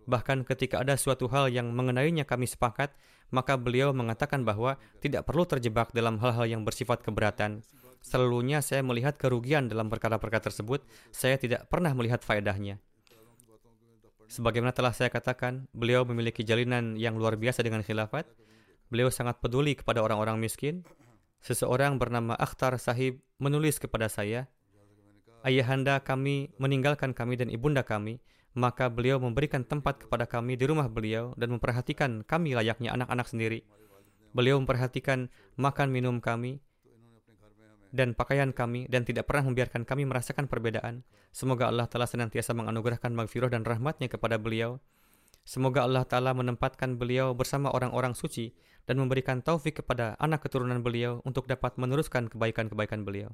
[0.09, 2.89] Bahkan ketika ada suatu hal yang mengenainya kami sepakat,
[3.29, 7.61] maka beliau mengatakan bahwa tidak perlu terjebak dalam hal-hal yang bersifat keberatan.
[8.01, 10.81] Selalunya saya melihat kerugian dalam perkara-perkara tersebut,
[11.13, 12.81] saya tidak pernah melihat faedahnya.
[14.29, 18.25] Sebagaimana telah saya katakan, beliau memiliki jalinan yang luar biasa dengan khilafat.
[18.89, 20.81] Beliau sangat peduli kepada orang-orang miskin.
[21.45, 24.49] Seseorang bernama Akhtar Sahib menulis kepada saya,
[25.39, 28.19] Ayahanda kami meninggalkan kami dan ibunda kami,
[28.57, 33.61] maka beliau memberikan tempat kepada kami di rumah beliau dan memperhatikan kami layaknya anak-anak sendiri.
[34.33, 36.61] Beliau memperhatikan makan minum kami
[37.89, 41.01] dan pakaian kami dan tidak pernah membiarkan kami merasakan perbedaan.
[41.33, 44.77] Semoga Allah Ta'ala senantiasa menganugerahkan magfirah dan rahmatnya kepada beliau.
[45.45, 48.53] Semoga Allah Ta'ala menempatkan beliau bersama orang-orang suci
[48.85, 53.33] dan memberikan taufik kepada anak keturunan beliau untuk dapat meneruskan kebaikan-kebaikan beliau.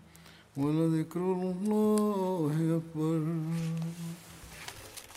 [0.57, 3.21] ولذكر الله أكبر.